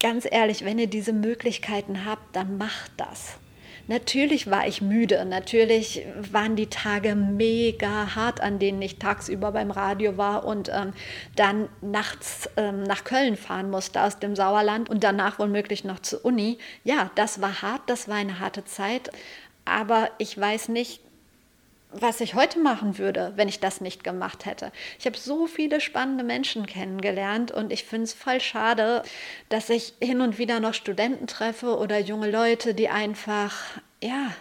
ganz 0.00 0.28
ehrlich, 0.30 0.64
wenn 0.64 0.78
ihr 0.78 0.86
diese 0.86 1.12
Möglichkeiten 1.12 2.04
habt, 2.04 2.36
dann 2.36 2.58
macht 2.58 2.92
das. 2.96 3.38
Natürlich 3.86 4.50
war 4.50 4.66
ich 4.66 4.80
müde, 4.80 5.22
natürlich 5.26 6.06
waren 6.32 6.56
die 6.56 6.68
Tage 6.68 7.14
mega 7.14 8.14
hart, 8.14 8.40
an 8.40 8.58
denen 8.58 8.80
ich 8.80 8.98
tagsüber 8.98 9.52
beim 9.52 9.70
Radio 9.70 10.16
war 10.16 10.46
und 10.46 10.70
ähm, 10.70 10.94
dann 11.36 11.68
nachts 11.82 12.48
ähm, 12.56 12.82
nach 12.82 13.04
Köln 13.04 13.36
fahren 13.36 13.68
musste 13.70 14.02
aus 14.02 14.18
dem 14.18 14.36
Sauerland 14.36 14.88
und 14.88 15.04
danach 15.04 15.38
womöglich 15.38 15.84
noch 15.84 15.98
zur 16.00 16.24
Uni. 16.24 16.56
Ja, 16.82 17.10
das 17.14 17.42
war 17.42 17.60
hart, 17.60 17.82
das 17.86 18.08
war 18.08 18.16
eine 18.16 18.40
harte 18.40 18.64
Zeit, 18.64 19.10
aber 19.66 20.10
ich 20.16 20.38
weiß 20.38 20.68
nicht, 20.68 21.02
was 21.94 22.20
ich 22.20 22.34
heute 22.34 22.58
machen 22.58 22.98
würde, 22.98 23.32
wenn 23.36 23.48
ich 23.48 23.60
das 23.60 23.80
nicht 23.80 24.04
gemacht 24.04 24.46
hätte. 24.46 24.72
Ich 24.98 25.06
habe 25.06 25.16
so 25.16 25.46
viele 25.46 25.80
spannende 25.80 26.24
Menschen 26.24 26.66
kennengelernt 26.66 27.50
und 27.50 27.72
ich 27.72 27.84
finde 27.84 28.04
es 28.04 28.12
voll 28.12 28.40
schade, 28.40 29.02
dass 29.48 29.70
ich 29.70 29.94
hin 30.00 30.20
und 30.20 30.38
wieder 30.38 30.60
noch 30.60 30.74
Studenten 30.74 31.26
treffe 31.26 31.78
oder 31.78 31.98
junge 31.98 32.30
Leute, 32.30 32.74
die 32.74 32.88
einfach, 32.88 33.54
ja, 34.02 34.32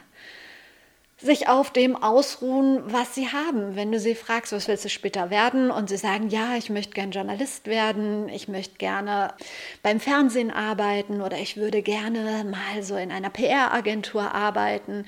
sich 1.23 1.47
auf 1.47 1.71
dem 1.71 1.95
ausruhen, 1.95 2.81
was 2.85 3.15
sie 3.15 3.29
haben. 3.29 3.75
Wenn 3.75 3.91
du 3.91 3.99
sie 3.99 4.13
fragst, 4.13 4.51
was 4.51 4.67
willst 4.67 4.83
du 4.83 4.89
später 4.89 5.29
werden 5.29 5.71
und 5.71 5.87
sie 5.87 5.95
sagen, 5.95 6.27
ja, 6.27 6.55
ich 6.57 6.69
möchte 6.69 6.93
gerne 6.93 7.13
Journalist 7.13 7.67
werden, 7.67 8.27
ich 8.27 8.49
möchte 8.49 8.75
gerne 8.75 9.33
beim 9.81 10.01
Fernsehen 10.01 10.51
arbeiten 10.51 11.21
oder 11.21 11.37
ich 11.37 11.55
würde 11.55 11.81
gerne 11.81 12.43
mal 12.43 12.83
so 12.83 12.97
in 12.97 13.11
einer 13.11 13.29
PR-Agentur 13.29 14.33
arbeiten, 14.33 15.05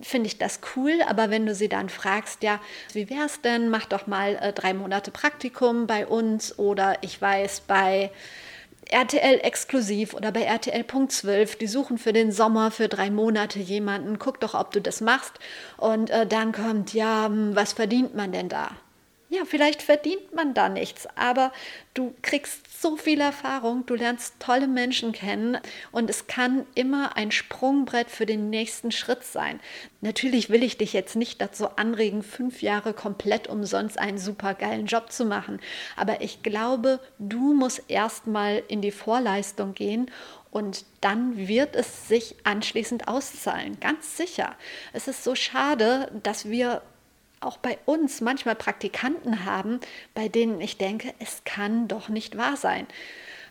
finde 0.00 0.28
ich 0.28 0.38
das 0.38 0.60
cool. 0.74 0.94
Aber 1.06 1.30
wenn 1.30 1.44
du 1.44 1.54
sie 1.54 1.68
dann 1.68 1.90
fragst, 1.90 2.42
ja, 2.42 2.58
wie 2.94 3.10
wäre 3.10 3.26
es 3.26 3.42
denn, 3.42 3.68
mach 3.68 3.84
doch 3.84 4.06
mal 4.06 4.36
äh, 4.40 4.54
drei 4.54 4.72
Monate 4.72 5.10
Praktikum 5.10 5.86
bei 5.86 6.06
uns 6.06 6.58
oder 6.58 6.96
ich 7.02 7.20
weiß, 7.20 7.60
bei 7.66 8.10
RTL 8.92 9.40
exklusiv 9.42 10.14
oder 10.14 10.32
bei 10.32 10.42
RTL 10.42 10.84
Punkt 10.84 11.12
12, 11.12 11.56
die 11.56 11.66
suchen 11.66 11.98
für 11.98 12.12
den 12.12 12.32
Sommer 12.32 12.70
für 12.70 12.88
drei 12.88 13.10
Monate 13.10 13.58
jemanden, 13.58 14.18
guck 14.18 14.40
doch, 14.40 14.54
ob 14.54 14.72
du 14.72 14.80
das 14.80 15.00
machst. 15.00 15.32
Und 15.76 16.10
äh, 16.10 16.26
dann 16.26 16.52
kommt, 16.52 16.92
ja, 16.94 17.26
hm, 17.26 17.54
was 17.54 17.72
verdient 17.72 18.14
man 18.14 18.32
denn 18.32 18.48
da? 18.48 18.70
Ja, 19.32 19.44
vielleicht 19.44 19.80
verdient 19.80 20.34
man 20.34 20.54
da 20.54 20.68
nichts, 20.68 21.06
aber 21.14 21.52
du 21.94 22.12
kriegst 22.20 22.82
so 22.82 22.96
viel 22.96 23.20
Erfahrung, 23.20 23.86
du 23.86 23.94
lernst 23.94 24.34
tolle 24.40 24.66
Menschen 24.66 25.12
kennen 25.12 25.58
und 25.92 26.10
es 26.10 26.26
kann 26.26 26.66
immer 26.74 27.16
ein 27.16 27.30
Sprungbrett 27.30 28.10
für 28.10 28.26
den 28.26 28.50
nächsten 28.50 28.90
Schritt 28.90 29.22
sein. 29.22 29.60
Natürlich 30.00 30.50
will 30.50 30.64
ich 30.64 30.78
dich 30.78 30.92
jetzt 30.92 31.14
nicht 31.14 31.40
dazu 31.40 31.68
anregen, 31.76 32.24
fünf 32.24 32.60
Jahre 32.60 32.92
komplett 32.92 33.46
umsonst 33.46 34.00
einen 34.00 34.18
super 34.18 34.54
geilen 34.54 34.86
Job 34.86 35.12
zu 35.12 35.24
machen, 35.24 35.60
aber 35.96 36.22
ich 36.22 36.42
glaube, 36.42 36.98
du 37.20 37.54
musst 37.54 37.84
erstmal 37.86 38.64
in 38.66 38.82
die 38.82 38.90
Vorleistung 38.90 39.74
gehen 39.74 40.10
und 40.50 40.84
dann 41.00 41.36
wird 41.36 41.76
es 41.76 42.08
sich 42.08 42.34
anschließend 42.42 43.06
auszahlen, 43.06 43.78
ganz 43.78 44.16
sicher. 44.16 44.56
Es 44.92 45.06
ist 45.06 45.22
so 45.22 45.36
schade, 45.36 46.10
dass 46.24 46.50
wir 46.50 46.82
auch 47.40 47.56
bei 47.56 47.78
uns 47.86 48.20
manchmal 48.20 48.54
Praktikanten 48.54 49.44
haben, 49.44 49.80
bei 50.14 50.28
denen 50.28 50.60
ich 50.60 50.76
denke, 50.76 51.12
es 51.18 51.42
kann 51.44 51.88
doch 51.88 52.08
nicht 52.08 52.36
wahr 52.36 52.56
sein. 52.56 52.86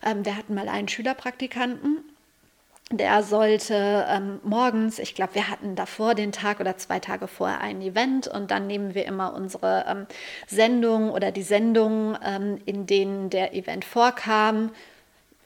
Ähm, 0.06 0.26
wir 0.26 0.38
hatten 0.38 0.54
mal 0.54 0.70
einen 0.70 0.88
Schülerpraktikanten, 0.88 2.04
der 2.92 3.22
sollte 3.22 4.06
ähm, 4.10 4.40
morgens, 4.44 4.98
ich 4.98 5.14
glaube, 5.14 5.36
wir 5.36 5.48
hatten 5.48 5.76
davor 5.76 6.16
den 6.16 6.32
Tag 6.32 6.60
oder 6.60 6.78
zwei 6.78 7.00
Tage 7.00 7.28
vorher 7.28 7.62
ein 7.62 7.82
Event 7.82 8.28
und 8.28 8.50
dann 8.50 8.66
nehmen 8.66 8.96
wir 8.96 9.06
immer 9.06 9.34
unsere 9.36 9.86
ähm, 9.88 10.08
Sendung 10.48 11.12
oder 11.12 11.32
die 11.32 11.44
Sendungen, 11.44 12.18
ähm, 12.24 12.60
in 12.66 12.88
denen 12.88 13.30
der 13.30 13.54
Event 13.54 13.86
vorkam, 13.86 14.72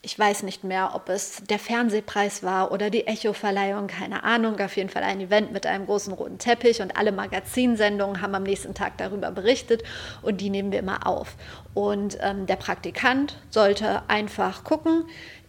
ich 0.05 0.19
weiß 0.19 0.43
nicht 0.43 0.65
mehr, 0.65 0.91
ob 0.95 1.07
es 1.07 1.43
der 1.49 1.57
Fernsehpreis 1.57 2.43
war 2.43 2.73
oder 2.73 2.89
die 2.89 3.07
Echo-Verleihung, 3.07 3.87
keine 3.87 4.25
Ahnung. 4.25 4.59
Auf 4.59 4.75
jeden 4.75 4.89
Fall 4.89 5.01
ein 5.01 5.21
Event 5.21 5.53
mit 5.53 5.65
einem 5.65 5.85
großen 5.85 6.11
roten 6.11 6.37
Teppich 6.37 6.81
und 6.81 6.97
alle 6.97 7.13
Magazinsendungen 7.13 8.21
haben 8.21 8.35
am 8.35 8.43
nächsten 8.43 8.73
Tag 8.73 8.97
darüber 8.97 9.31
berichtet 9.31 9.81
und 10.21 10.41
die 10.41 10.49
nehmen 10.49 10.73
wir 10.73 10.79
immer 10.79 11.07
auf. 11.07 11.37
Und 11.73 12.17
ähm, 12.21 12.45
der 12.47 12.57
Praktikant 12.57 13.39
sollte 13.49 14.03
einfach 14.09 14.65
gucken, 14.65 15.05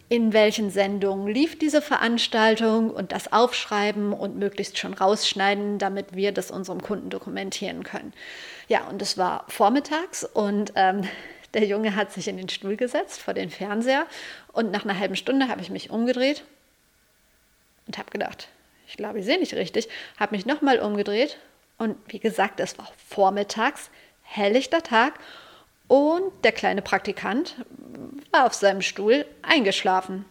in 0.07 0.31
welchen 0.31 0.69
Sendungen 0.69 1.27
lief 1.27 1.59
diese 1.59 1.81
Veranstaltung 1.81 2.91
und 2.91 3.11
das 3.11 3.33
aufschreiben 3.33 4.13
und 4.13 4.37
möglichst 4.37 4.77
schon 4.77 4.93
rausschneiden, 4.93 5.79
damit 5.79 6.15
wir 6.15 6.31
das 6.31 6.49
unserem 6.49 6.81
Kunden 6.81 7.09
dokumentieren 7.09 7.83
können. 7.83 8.13
Ja, 8.69 8.87
und 8.87 9.01
es 9.01 9.17
war 9.17 9.43
vormittags 9.49 10.23
und 10.23 10.71
ähm, 10.75 11.03
der 11.55 11.65
Junge 11.65 11.95
hat 11.95 12.11
sich 12.11 12.27
in 12.27 12.37
den 12.37 12.49
Stuhl 12.49 12.75
gesetzt 12.75 13.21
vor 13.21 13.33
den 13.33 13.49
Fernseher 13.49 14.05
und 14.51 14.71
nach 14.71 14.83
einer 14.83 14.99
halben 14.99 15.15
Stunde 15.15 15.47
habe 15.47 15.61
ich 15.61 15.69
mich 15.69 15.89
umgedreht 15.89 16.43
und 17.87 17.97
habe 17.97 18.11
gedacht, 18.11 18.49
ich 18.87 18.97
glaube, 18.97 19.19
ich 19.19 19.25
sehe 19.25 19.39
nicht 19.39 19.53
richtig, 19.53 19.87
habe 20.19 20.35
mich 20.35 20.45
nochmal 20.45 20.79
umgedreht 20.79 21.37
und 21.77 21.97
wie 22.07 22.19
gesagt, 22.19 22.59
es 22.59 22.77
war 22.77 22.91
vormittags, 23.07 23.89
helllichter 24.21 24.83
Tag 24.83 25.13
und 25.87 26.31
der 26.43 26.51
kleine 26.51 26.81
Praktikant 26.81 27.55
war 28.31 28.45
auf 28.45 28.53
seinem 28.53 28.81
Stuhl 28.81 29.25
eingeschlafen. 29.41 30.25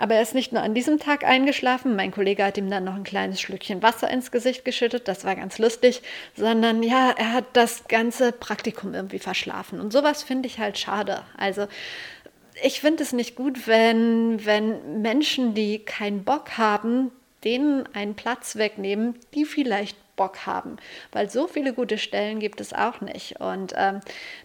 Aber 0.00 0.14
er 0.14 0.22
ist 0.22 0.34
nicht 0.34 0.50
nur 0.52 0.62
an 0.62 0.72
diesem 0.72 0.98
Tag 0.98 1.24
eingeschlafen, 1.24 1.94
mein 1.94 2.10
Kollege 2.10 2.42
hat 2.42 2.56
ihm 2.56 2.70
dann 2.70 2.84
noch 2.84 2.94
ein 2.94 3.04
kleines 3.04 3.38
Schlückchen 3.38 3.82
Wasser 3.82 4.10
ins 4.10 4.30
Gesicht 4.30 4.64
geschüttet, 4.64 5.06
das 5.08 5.26
war 5.26 5.36
ganz 5.36 5.58
lustig, 5.58 6.00
sondern 6.34 6.82
ja, 6.82 7.10
er 7.18 7.34
hat 7.34 7.44
das 7.52 7.86
ganze 7.86 8.32
Praktikum 8.32 8.94
irgendwie 8.94 9.18
verschlafen. 9.18 9.78
Und 9.78 9.92
sowas 9.92 10.22
finde 10.22 10.48
ich 10.48 10.58
halt 10.58 10.78
schade. 10.78 11.22
Also 11.36 11.68
ich 12.62 12.80
finde 12.80 13.02
es 13.02 13.12
nicht 13.12 13.36
gut, 13.36 13.66
wenn, 13.66 14.44
wenn 14.46 15.02
Menschen, 15.02 15.52
die 15.52 15.80
keinen 15.80 16.24
Bock 16.24 16.56
haben, 16.56 17.10
denen 17.44 17.86
einen 17.94 18.14
Platz 18.14 18.56
wegnehmen, 18.56 19.18
die 19.34 19.44
vielleicht 19.44 19.98
Bock 20.16 20.46
haben, 20.46 20.76
weil 21.12 21.28
so 21.28 21.46
viele 21.46 21.74
gute 21.74 21.98
Stellen 21.98 22.40
gibt 22.40 22.62
es 22.62 22.72
auch 22.72 23.02
nicht. 23.02 23.38
Und 23.38 23.74
ähm, 23.76 24.00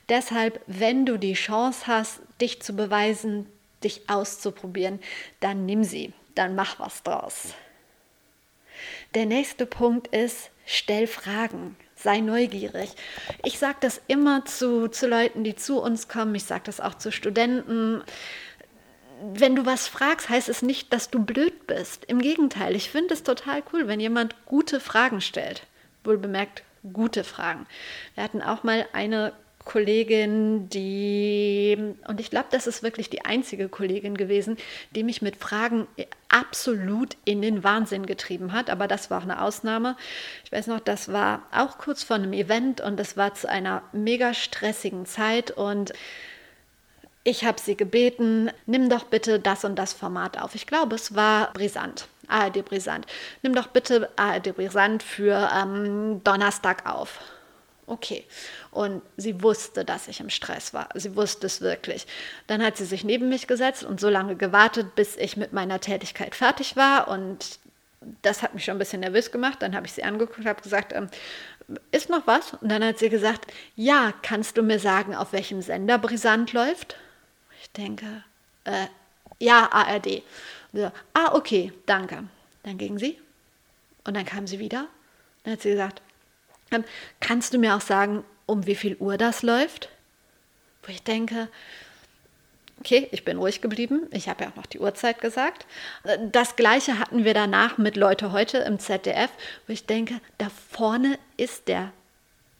deshalb, 0.09 0.59
wenn 0.67 1.05
du 1.05 1.17
die 1.17 1.33
Chance 1.33 1.87
hast, 1.87 2.19
dich 2.41 2.61
zu 2.61 2.75
beweisen, 2.75 3.45
dich 3.83 4.09
auszuprobieren, 4.09 4.99
dann 5.39 5.65
nimm 5.65 5.83
sie, 5.83 6.13
dann 6.35 6.55
mach 6.55 6.79
was 6.79 7.03
draus. 7.03 7.53
Der 9.13 9.25
nächste 9.25 9.65
Punkt 9.65 10.07
ist, 10.07 10.49
stell 10.65 11.07
Fragen, 11.07 11.77
sei 11.95 12.19
neugierig. 12.19 12.91
Ich 13.43 13.57
sage 13.59 13.77
das 13.81 14.01
immer 14.07 14.45
zu, 14.45 14.89
zu 14.89 15.07
Leuten, 15.07 15.43
die 15.43 15.55
zu 15.55 15.81
uns 15.81 16.07
kommen, 16.07 16.35
ich 16.35 16.43
sage 16.43 16.63
das 16.65 16.81
auch 16.81 16.95
zu 16.95 17.11
Studenten. 17.11 18.03
Wenn 19.33 19.55
du 19.55 19.65
was 19.65 19.87
fragst, 19.87 20.29
heißt 20.29 20.49
es 20.49 20.61
nicht, 20.61 20.91
dass 20.91 21.09
du 21.09 21.23
blöd 21.23 21.67
bist. 21.67 22.03
Im 22.05 22.19
Gegenteil, 22.19 22.75
ich 22.75 22.89
finde 22.89 23.13
es 23.13 23.23
total 23.23 23.63
cool, 23.71 23.87
wenn 23.87 24.01
jemand 24.01 24.35
gute 24.45 24.81
Fragen 24.81 25.21
stellt. 25.21 25.63
Wohl 26.03 26.17
bemerkt, 26.17 26.63
gute 26.91 27.23
Fragen. 27.23 27.65
Wir 28.13 28.23
hatten 28.23 28.41
auch 28.41 28.63
mal 28.63 28.85
eine 28.91 29.33
Kollegin, 29.65 30.69
die, 30.69 31.95
und 32.07 32.19
ich 32.19 32.29
glaube, 32.29 32.47
das 32.51 32.67
ist 32.67 32.83
wirklich 32.83 33.09
die 33.09 33.25
einzige 33.25 33.67
Kollegin 33.67 34.15
gewesen, 34.15 34.57
die 34.91 35.03
mich 35.03 35.21
mit 35.21 35.35
Fragen 35.35 35.87
absolut 36.29 37.17
in 37.25 37.41
den 37.41 37.63
Wahnsinn 37.63 38.05
getrieben 38.05 38.53
hat. 38.53 38.69
Aber 38.69 38.87
das 38.87 39.09
war 39.09 39.19
auch 39.19 39.23
eine 39.23 39.41
Ausnahme. 39.41 39.97
Ich 40.45 40.51
weiß 40.51 40.67
noch, 40.67 40.79
das 40.79 41.11
war 41.11 41.41
auch 41.51 41.79
kurz 41.79 42.03
vor 42.03 42.15
einem 42.15 42.31
Event 42.31 42.79
und 42.79 42.97
das 42.97 43.17
war 43.17 43.33
zu 43.33 43.49
einer 43.49 43.81
mega 43.91 44.33
stressigen 44.33 45.05
Zeit 45.05 45.51
und 45.51 45.93
ich 47.27 47.43
habe 47.43 47.59
sie 47.59 47.75
gebeten, 47.75 48.51
nimm 48.67 48.87
doch 48.87 49.05
bitte 49.05 49.39
das 49.39 49.65
und 49.65 49.77
das 49.77 49.93
Format 49.93 50.39
auf. 50.39 50.53
Ich 50.53 50.67
glaube, 50.67 50.95
es 50.95 51.15
war 51.15 51.51
brisant. 51.53 52.07
ARD 52.27 52.63
Brisant. 52.63 53.05
Nimm 53.41 53.55
doch 53.55 53.67
bitte 53.67 54.09
ARD 54.15 54.55
Brisant 54.55 55.01
für 55.01 55.49
ähm, 55.55 56.21
Donnerstag 56.23 56.87
auf. 56.87 57.19
Okay. 57.87 58.25
Und 58.71 59.01
sie 59.17 59.43
wusste, 59.43 59.85
dass 59.85 60.07
ich 60.07 60.19
im 60.19 60.29
Stress 60.31 60.73
war. 60.73 60.89
Sie 60.95 61.15
wusste 61.15 61.45
es 61.45 61.61
wirklich. 61.61 62.07
Dann 62.47 62.63
hat 62.63 62.77
sie 62.77 62.85
sich 62.85 63.03
neben 63.03 63.29
mich 63.29 63.47
gesetzt 63.47 63.83
und 63.83 63.99
so 63.99 64.09
lange 64.09 64.35
gewartet, 64.35 64.95
bis 64.95 65.15
ich 65.17 65.37
mit 65.37 65.53
meiner 65.53 65.79
Tätigkeit 65.79 66.33
fertig 66.35 66.75
war. 66.75 67.07
Und 67.07 67.59
Das 68.21 68.43
hat 68.43 68.53
mich 68.53 68.65
schon 68.65 68.75
ein 68.75 68.79
bisschen 68.79 68.99
nervös 69.01 69.31
gemacht. 69.31 69.61
Dann 69.61 69.75
habe 69.75 69.87
ich 69.87 69.93
sie 69.93 70.03
angeguckt 70.03 70.39
und 70.39 70.45
habe 70.47 70.61
gesagt, 70.61 70.93
ähm, 70.93 71.09
ist 71.91 72.09
noch 72.09 72.27
was? 72.27 72.53
Und 72.53 72.69
dann 72.69 72.83
hat 72.83 72.99
sie 72.99 73.09
gesagt, 73.09 73.51
ja, 73.75 74.13
kannst 74.21 74.57
du 74.57 74.63
mir 74.63 74.79
sagen, 74.79 75.15
auf 75.15 75.33
welchem 75.33 75.61
Sender 75.61 75.97
Brisant 75.97 76.53
läuft? 76.53 76.97
Ich 77.61 77.71
denke, 77.71 78.23
äh, 78.65 78.87
ja, 79.39 79.69
ARD. 79.71 80.21
So, 80.73 80.91
ah, 81.13 81.33
okay, 81.33 81.73
danke. 81.85 82.25
Dann 82.63 82.77
ging 82.77 82.99
sie 82.99 83.19
und 84.05 84.15
dann 84.15 84.25
kam 84.25 84.45
sie 84.47 84.59
wieder. 84.59 84.87
Dann 85.43 85.53
hat 85.53 85.61
sie 85.61 85.71
gesagt, 85.71 86.01
kannst 87.19 87.53
du 87.53 87.57
mir 87.57 87.75
auch 87.75 87.81
sagen, 87.81 88.23
um 88.45 88.65
wie 88.65 88.75
viel 88.75 88.95
Uhr 88.97 89.17
das 89.17 89.43
läuft? 89.43 89.89
Wo 90.83 90.91
ich 90.91 91.03
denke, 91.03 91.47
okay, 92.79 93.07
ich 93.11 93.25
bin 93.25 93.37
ruhig 93.37 93.61
geblieben. 93.61 94.07
Ich 94.11 94.29
habe 94.29 94.43
ja 94.43 94.51
auch 94.51 94.55
noch 94.55 94.65
die 94.65 94.79
Uhrzeit 94.79 95.19
gesagt. 95.19 95.65
Das 96.31 96.55
gleiche 96.55 96.99
hatten 96.99 97.23
wir 97.23 97.33
danach 97.33 97.77
mit 97.77 97.95
Leute 97.95 98.31
heute 98.31 98.59
im 98.59 98.79
ZDF, 98.79 99.31
wo 99.67 99.73
ich 99.73 99.85
denke, 99.85 100.19
da 100.37 100.47
vorne 100.71 101.17
ist 101.37 101.67
der 101.67 101.91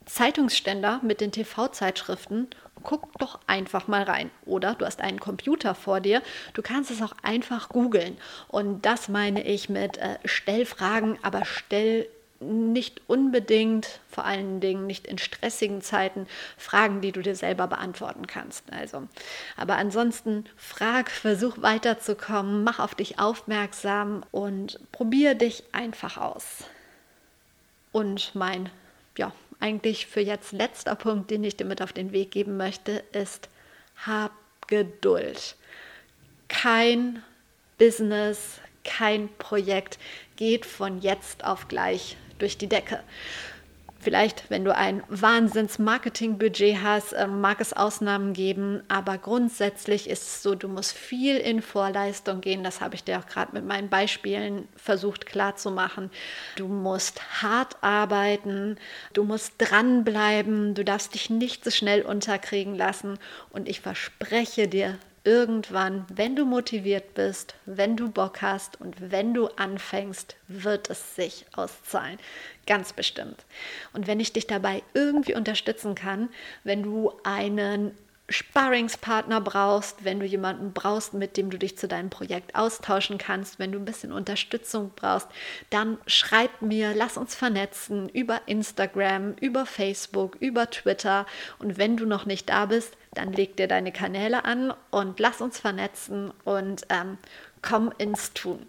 Zeitungsständer 0.06 1.00
mit 1.04 1.22
den 1.22 1.32
TV-Zeitschriften. 1.32 2.48
Guck 2.84 3.12
doch 3.18 3.40
einfach 3.48 3.88
mal 3.88 4.04
rein. 4.04 4.30
Oder 4.46 4.76
du 4.76 4.86
hast 4.86 5.02
einen 5.02 5.20
Computer 5.20 5.74
vor 5.74 6.00
dir. 6.00 6.22
Du 6.54 6.62
kannst 6.62 6.92
es 6.92 7.02
auch 7.02 7.14
einfach 7.24 7.70
googeln. 7.70 8.18
Und 8.48 8.86
das 8.86 9.10
meine 9.10 9.44
ich 9.44 9.70
mit 9.70 9.98
äh, 9.98 10.20
Stellfragen, 10.24 11.18
aber 11.24 11.46
stell 11.46 12.08
nicht 12.40 13.02
unbedingt, 13.08 14.00
vor 14.10 14.26
allen 14.26 14.60
Dingen 14.60 14.86
nicht 14.86 15.08
in 15.08 15.18
stressigen 15.18 15.82
Zeiten, 15.82 16.28
Fragen, 16.58 17.02
die 17.02 17.12
du 17.12 17.22
dir 17.22 17.36
selber 17.36 17.68
beantworten 17.68 18.28
kannst. 18.28 18.72
Also, 18.72 19.08
aber 19.58 19.78
ansonsten 19.78 20.46
frag, 20.58 21.10
versuch 21.10 21.62
weiterzukommen, 21.62 22.64
mach 22.64 22.80
auf 22.80 22.96
dich 22.96 23.20
aufmerksam 23.20 24.24
und 24.32 24.80
probier 24.92 25.36
dich 25.36 25.64
einfach 25.72 26.18
aus. 26.18 26.66
Und 27.92 28.36
mein, 28.36 28.70
ja, 29.18 29.32
eigentlich 29.60 30.08
für 30.08 30.22
jetzt 30.22 30.52
letzter 30.52 30.96
Punkt, 30.96 31.32
den 31.32 31.44
ich 31.44 31.56
dir 31.56 31.66
mit 31.66 31.82
auf 31.82 31.94
den 31.94 32.12
Weg 32.12 32.32
geben 32.32 32.58
möchte, 32.58 33.04
ist, 33.14 33.50
hab 34.06 34.32
Geduld. 34.68 35.56
Kein 36.48 37.24
Business, 37.78 38.60
kein 38.84 39.30
Projekt 39.38 39.98
geht 40.36 40.66
von 40.66 41.00
jetzt 41.00 41.44
auf 41.44 41.68
gleich 41.68 42.18
durch 42.40 42.58
die 42.58 42.68
Decke. 42.68 43.00
Vielleicht, 44.06 44.52
wenn 44.52 44.64
du 44.64 44.76
ein 44.76 45.02
Wahnsinns-Marketing-Budget 45.10 46.84
hast, 46.84 47.14
ähm, 47.14 47.42
mag 47.42 47.60
es 47.60 47.74
Ausnahmen 47.74 48.34
geben, 48.34 48.84
aber 48.88 49.18
grundsätzlich 49.18 50.08
ist 50.08 50.22
es 50.22 50.44
so, 50.44 50.54
du 50.54 50.68
musst 50.68 50.92
viel 50.92 51.38
in 51.38 51.64
Vorleistung 51.64 52.40
gehen. 52.40 52.64
Das 52.64 52.82
habe 52.82 52.94
ich 52.94 53.04
dir 53.04 53.18
auch 53.18 53.26
gerade 53.26 53.54
mit 53.54 53.66
meinen 53.66 53.90
Beispielen 53.90 54.68
versucht 54.76 55.26
klarzumachen. 55.26 56.12
Du 56.56 56.68
musst 56.68 57.42
hart 57.42 57.78
arbeiten, 57.82 58.78
du 59.14 59.24
musst 59.24 59.54
dranbleiben, 59.58 60.76
du 60.76 60.86
darfst 60.86 61.16
dich 61.16 61.32
nicht 61.32 61.64
so 61.64 61.72
schnell 61.72 62.04
unterkriegen 62.04 62.76
lassen. 62.76 63.18
Und 63.50 63.68
ich 63.68 63.82
verspreche 63.82 64.68
dir, 64.68 65.00
irgendwann, 65.26 66.06
wenn 66.14 66.36
du 66.36 66.46
motiviert 66.46 67.14
bist, 67.16 67.56
wenn 67.66 67.98
du 67.98 68.10
Bock 68.10 68.42
hast 68.42 68.80
und 68.80 69.12
wenn 69.12 69.34
du 69.34 69.48
anfängst, 69.48 70.36
wird 70.48 70.90
es 70.90 71.16
sich 71.16 71.46
auszahlen. 71.56 72.18
Ganz 72.68 72.94
bestimmt. 72.94 73.44
Und 73.94 74.08
wenn 74.08 74.20
ich 74.20 74.34
dich 74.34 74.48
dabei 74.48 74.84
irgendwie 74.94 75.36
unterstützen 75.36 75.96
kann, 75.96 76.30
wenn 76.64 76.84
du 76.84 77.12
einen 77.24 77.92
Sparringspartner 78.28 79.40
brauchst, 79.40 80.04
wenn 80.04 80.20
du 80.20 80.26
jemanden 80.26 80.74
brauchst, 80.74 81.14
mit 81.14 81.38
dem 81.38 81.52
du 81.52 81.60
dich 81.60 81.78
zu 81.78 81.88
deinem 81.88 82.10
Projekt 82.10 82.56
austauschen 82.56 83.20
kannst, 83.20 83.60
wenn 83.60 83.72
du 83.72 83.78
ein 83.78 83.86
bisschen 83.86 84.12
Unterstützung 84.12 84.92
brauchst, 84.96 85.28
dann 85.70 86.00
schreib 86.08 86.62
mir, 86.62 86.96
lass 86.96 87.18
uns 87.18 87.36
vernetzen 87.36 88.10
über 88.10 88.42
Instagram, 88.48 89.36
über 89.40 89.68
Facebook, 89.68 90.38
über 90.40 90.70
Twitter. 90.72 91.28
Und 91.60 91.78
wenn 91.78 91.98
du 91.98 92.08
noch 92.08 92.26
nicht 92.26 92.50
da 92.50 92.66
bist, 92.66 92.98
dann 93.16 93.34
leg 93.34 93.58
dir 93.58 93.68
deine 93.68 93.92
Kanäle 93.92 94.46
an 94.46 94.74
und 94.92 95.20
lass 95.20 95.42
uns 95.42 95.60
vernetzen 95.60 96.32
und 96.44 96.84
ähm, 96.90 97.18
komm 97.62 97.92
ins 97.98 98.34
Tun. 98.34 98.66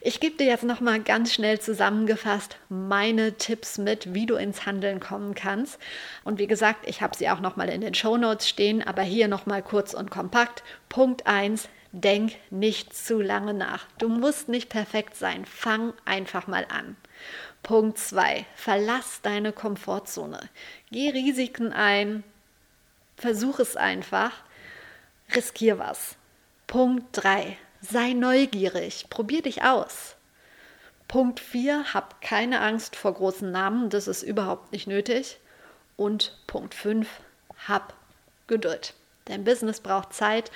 Ich 0.00 0.20
gebe 0.20 0.36
dir 0.36 0.46
jetzt 0.46 0.64
noch 0.64 0.80
mal 0.80 1.00
ganz 1.00 1.32
schnell 1.32 1.58
zusammengefasst 1.58 2.58
meine 2.68 3.38
Tipps 3.38 3.78
mit, 3.78 4.14
wie 4.14 4.26
du 4.26 4.36
ins 4.36 4.66
Handeln 4.66 5.00
kommen 5.00 5.34
kannst. 5.34 5.80
Und 6.22 6.38
wie 6.38 6.46
gesagt, 6.46 6.88
ich 6.88 7.00
habe 7.02 7.16
sie 7.16 7.28
auch 7.28 7.40
noch 7.40 7.56
mal 7.56 7.68
in 7.68 7.80
den 7.80 7.94
Show 7.94 8.16
Notes 8.16 8.48
stehen, 8.48 8.86
aber 8.86 9.02
hier 9.02 9.28
noch 9.28 9.46
mal 9.46 9.62
kurz 9.62 9.94
und 9.94 10.10
kompakt. 10.10 10.62
Punkt 10.88 11.26
1, 11.26 11.68
denk 11.92 12.34
nicht 12.50 12.94
zu 12.94 13.20
lange 13.20 13.54
nach. 13.54 13.86
Du 13.98 14.08
musst 14.08 14.48
nicht 14.48 14.68
perfekt 14.68 15.16
sein. 15.16 15.44
Fang 15.44 15.92
einfach 16.04 16.46
mal 16.46 16.66
an. 16.68 16.96
Punkt 17.62 17.98
2, 17.98 18.46
verlass 18.54 19.20
deine 19.22 19.52
Komfortzone. 19.52 20.40
Geh 20.92 21.10
Risiken 21.10 21.72
ein. 21.72 22.22
Versuch 23.16 23.58
es 23.58 23.76
einfach. 23.76 24.32
Riskier 25.34 25.78
was. 25.78 26.16
Punkt 26.66 27.06
3, 27.12 27.56
Sei 27.80 28.14
neugierig, 28.14 29.06
probier 29.10 29.42
dich 29.42 29.62
aus. 29.62 30.16
Punkt 31.08 31.38
4, 31.38 31.94
hab 31.94 32.20
keine 32.20 32.60
Angst 32.60 32.96
vor 32.96 33.14
großen 33.14 33.50
Namen, 33.52 33.90
das 33.90 34.08
ist 34.08 34.22
überhaupt 34.22 34.72
nicht 34.72 34.86
nötig. 34.86 35.38
Und 35.96 36.36
Punkt 36.46 36.74
5, 36.74 37.08
hab 37.68 37.94
Geduld. 38.48 38.94
Dein 39.26 39.44
Business 39.44 39.80
braucht 39.80 40.14
Zeit. 40.14 40.50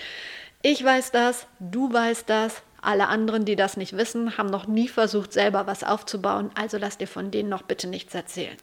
Ich 0.63 0.83
weiß 0.83 1.13
das, 1.13 1.47
du 1.61 1.93
weißt 1.93 2.29
das, 2.29 2.63
alle 2.83 3.09
anderen, 3.09 3.45
die 3.45 3.57
das 3.57 3.77
nicht 3.77 3.97
wissen, 3.97 4.37
haben 4.37 4.51
noch 4.51 4.67
nie 4.67 4.89
versucht, 4.89 5.33
selber 5.33 5.67
was 5.67 5.85
aufzubauen, 5.85 6.51
also 6.55 6.79
lass 6.79 6.99
dir 6.99 7.07
von 7.07 7.31
denen 7.31 7.49
noch 7.49 7.63
bitte 7.63 7.87
nichts 7.87 8.15
erzählen. 8.15 8.57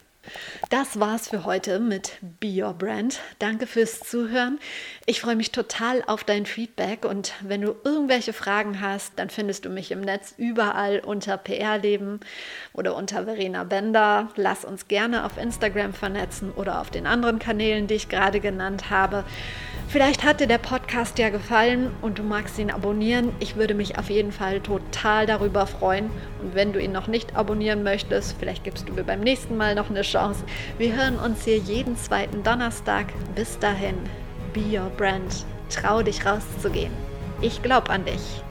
Das 0.70 1.00
war's 1.00 1.30
für 1.30 1.46
heute 1.46 1.80
mit 1.80 2.18
Be 2.40 2.64
Your 2.64 2.74
Brand. 2.74 3.20
Danke 3.40 3.68
fürs 3.68 4.00
Zuhören. 4.02 4.60
Ich 5.06 5.22
freue 5.22 5.36
mich 5.36 5.52
total 5.52 6.04
auf 6.08 6.24
dein 6.24 6.46
Feedback 6.46 7.06
und 7.06 7.34
wenn 7.42 7.62
du 7.62 7.76
irgendwelche 7.84 8.34
Fragen 8.34 8.82
hast, 8.82 9.14
dann 9.16 9.30
findest 9.30 9.66
du 9.66 9.70
mich 9.70 9.92
im 9.92 10.02
Netz 10.02 10.34
überall 10.38 11.00
unter 11.00 11.38
PR-Leben 11.38 12.20
oder 12.74 12.96
unter 12.96 13.24
Verena 13.24 13.64
Bender. 13.64 14.30
Lass 14.36 14.66
uns 14.66 14.88
gerne 14.88 15.26
auf 15.26 15.38
Instagram 15.38 15.94
vernetzen 15.94 16.52
oder 16.52 16.82
auf 16.82 16.90
den 16.90 17.08
anderen 17.08 17.40
Kanälen, 17.40 17.88
die 17.88 17.96
ich 17.96 18.10
gerade 18.10 18.40
genannt 18.40 18.90
habe. 18.90 19.24
Vielleicht 19.90 20.26
hat 20.26 20.42
dir 20.42 20.48
der 20.48 20.58
Podcast 20.58 21.18
ja 21.18 21.30
gefallen 21.30 21.92
und 22.02 22.20
du 22.20 22.24
magst 22.24 22.60
ihn 22.60 22.72
abonnieren. 22.72 23.32
Ich 23.40 23.56
würde 23.56 23.74
mich 23.74 23.98
auf 23.98 24.10
jeden 24.10 24.34
Fall 24.34 24.60
total 24.60 25.26
darüber 25.26 25.66
freuen. 25.66 26.10
Und 26.42 26.56
wenn 26.56 26.74
du 26.74 26.82
ihn 26.82 26.92
noch 26.92 27.08
nicht 27.08 27.38
abonnieren 27.38 27.84
möchtest, 27.84 28.36
vielleicht 28.38 28.66
gibst 28.66 28.90
du 28.90 28.94
mir 28.94 29.06
beim 29.06 29.22
nächsten 29.22 29.56
Mal 29.56 29.76
noch 29.76 29.90
eine 29.90 30.02
Chance. 30.02 30.17
Wir 30.78 30.96
hören 30.96 31.18
uns 31.18 31.44
hier 31.44 31.58
jeden 31.58 31.96
zweiten 31.98 32.44
Donnerstag. 32.44 33.08
Bis 33.36 33.58
dahin, 33.60 33.96
be 34.54 34.78
your 34.78 34.90
brand. 34.98 35.46
Trau 35.70 36.02
dich 36.02 36.26
rauszugehen. 36.26 36.94
Ich 37.42 37.62
glaube 37.62 37.90
an 37.90 38.06
dich. 38.06 38.42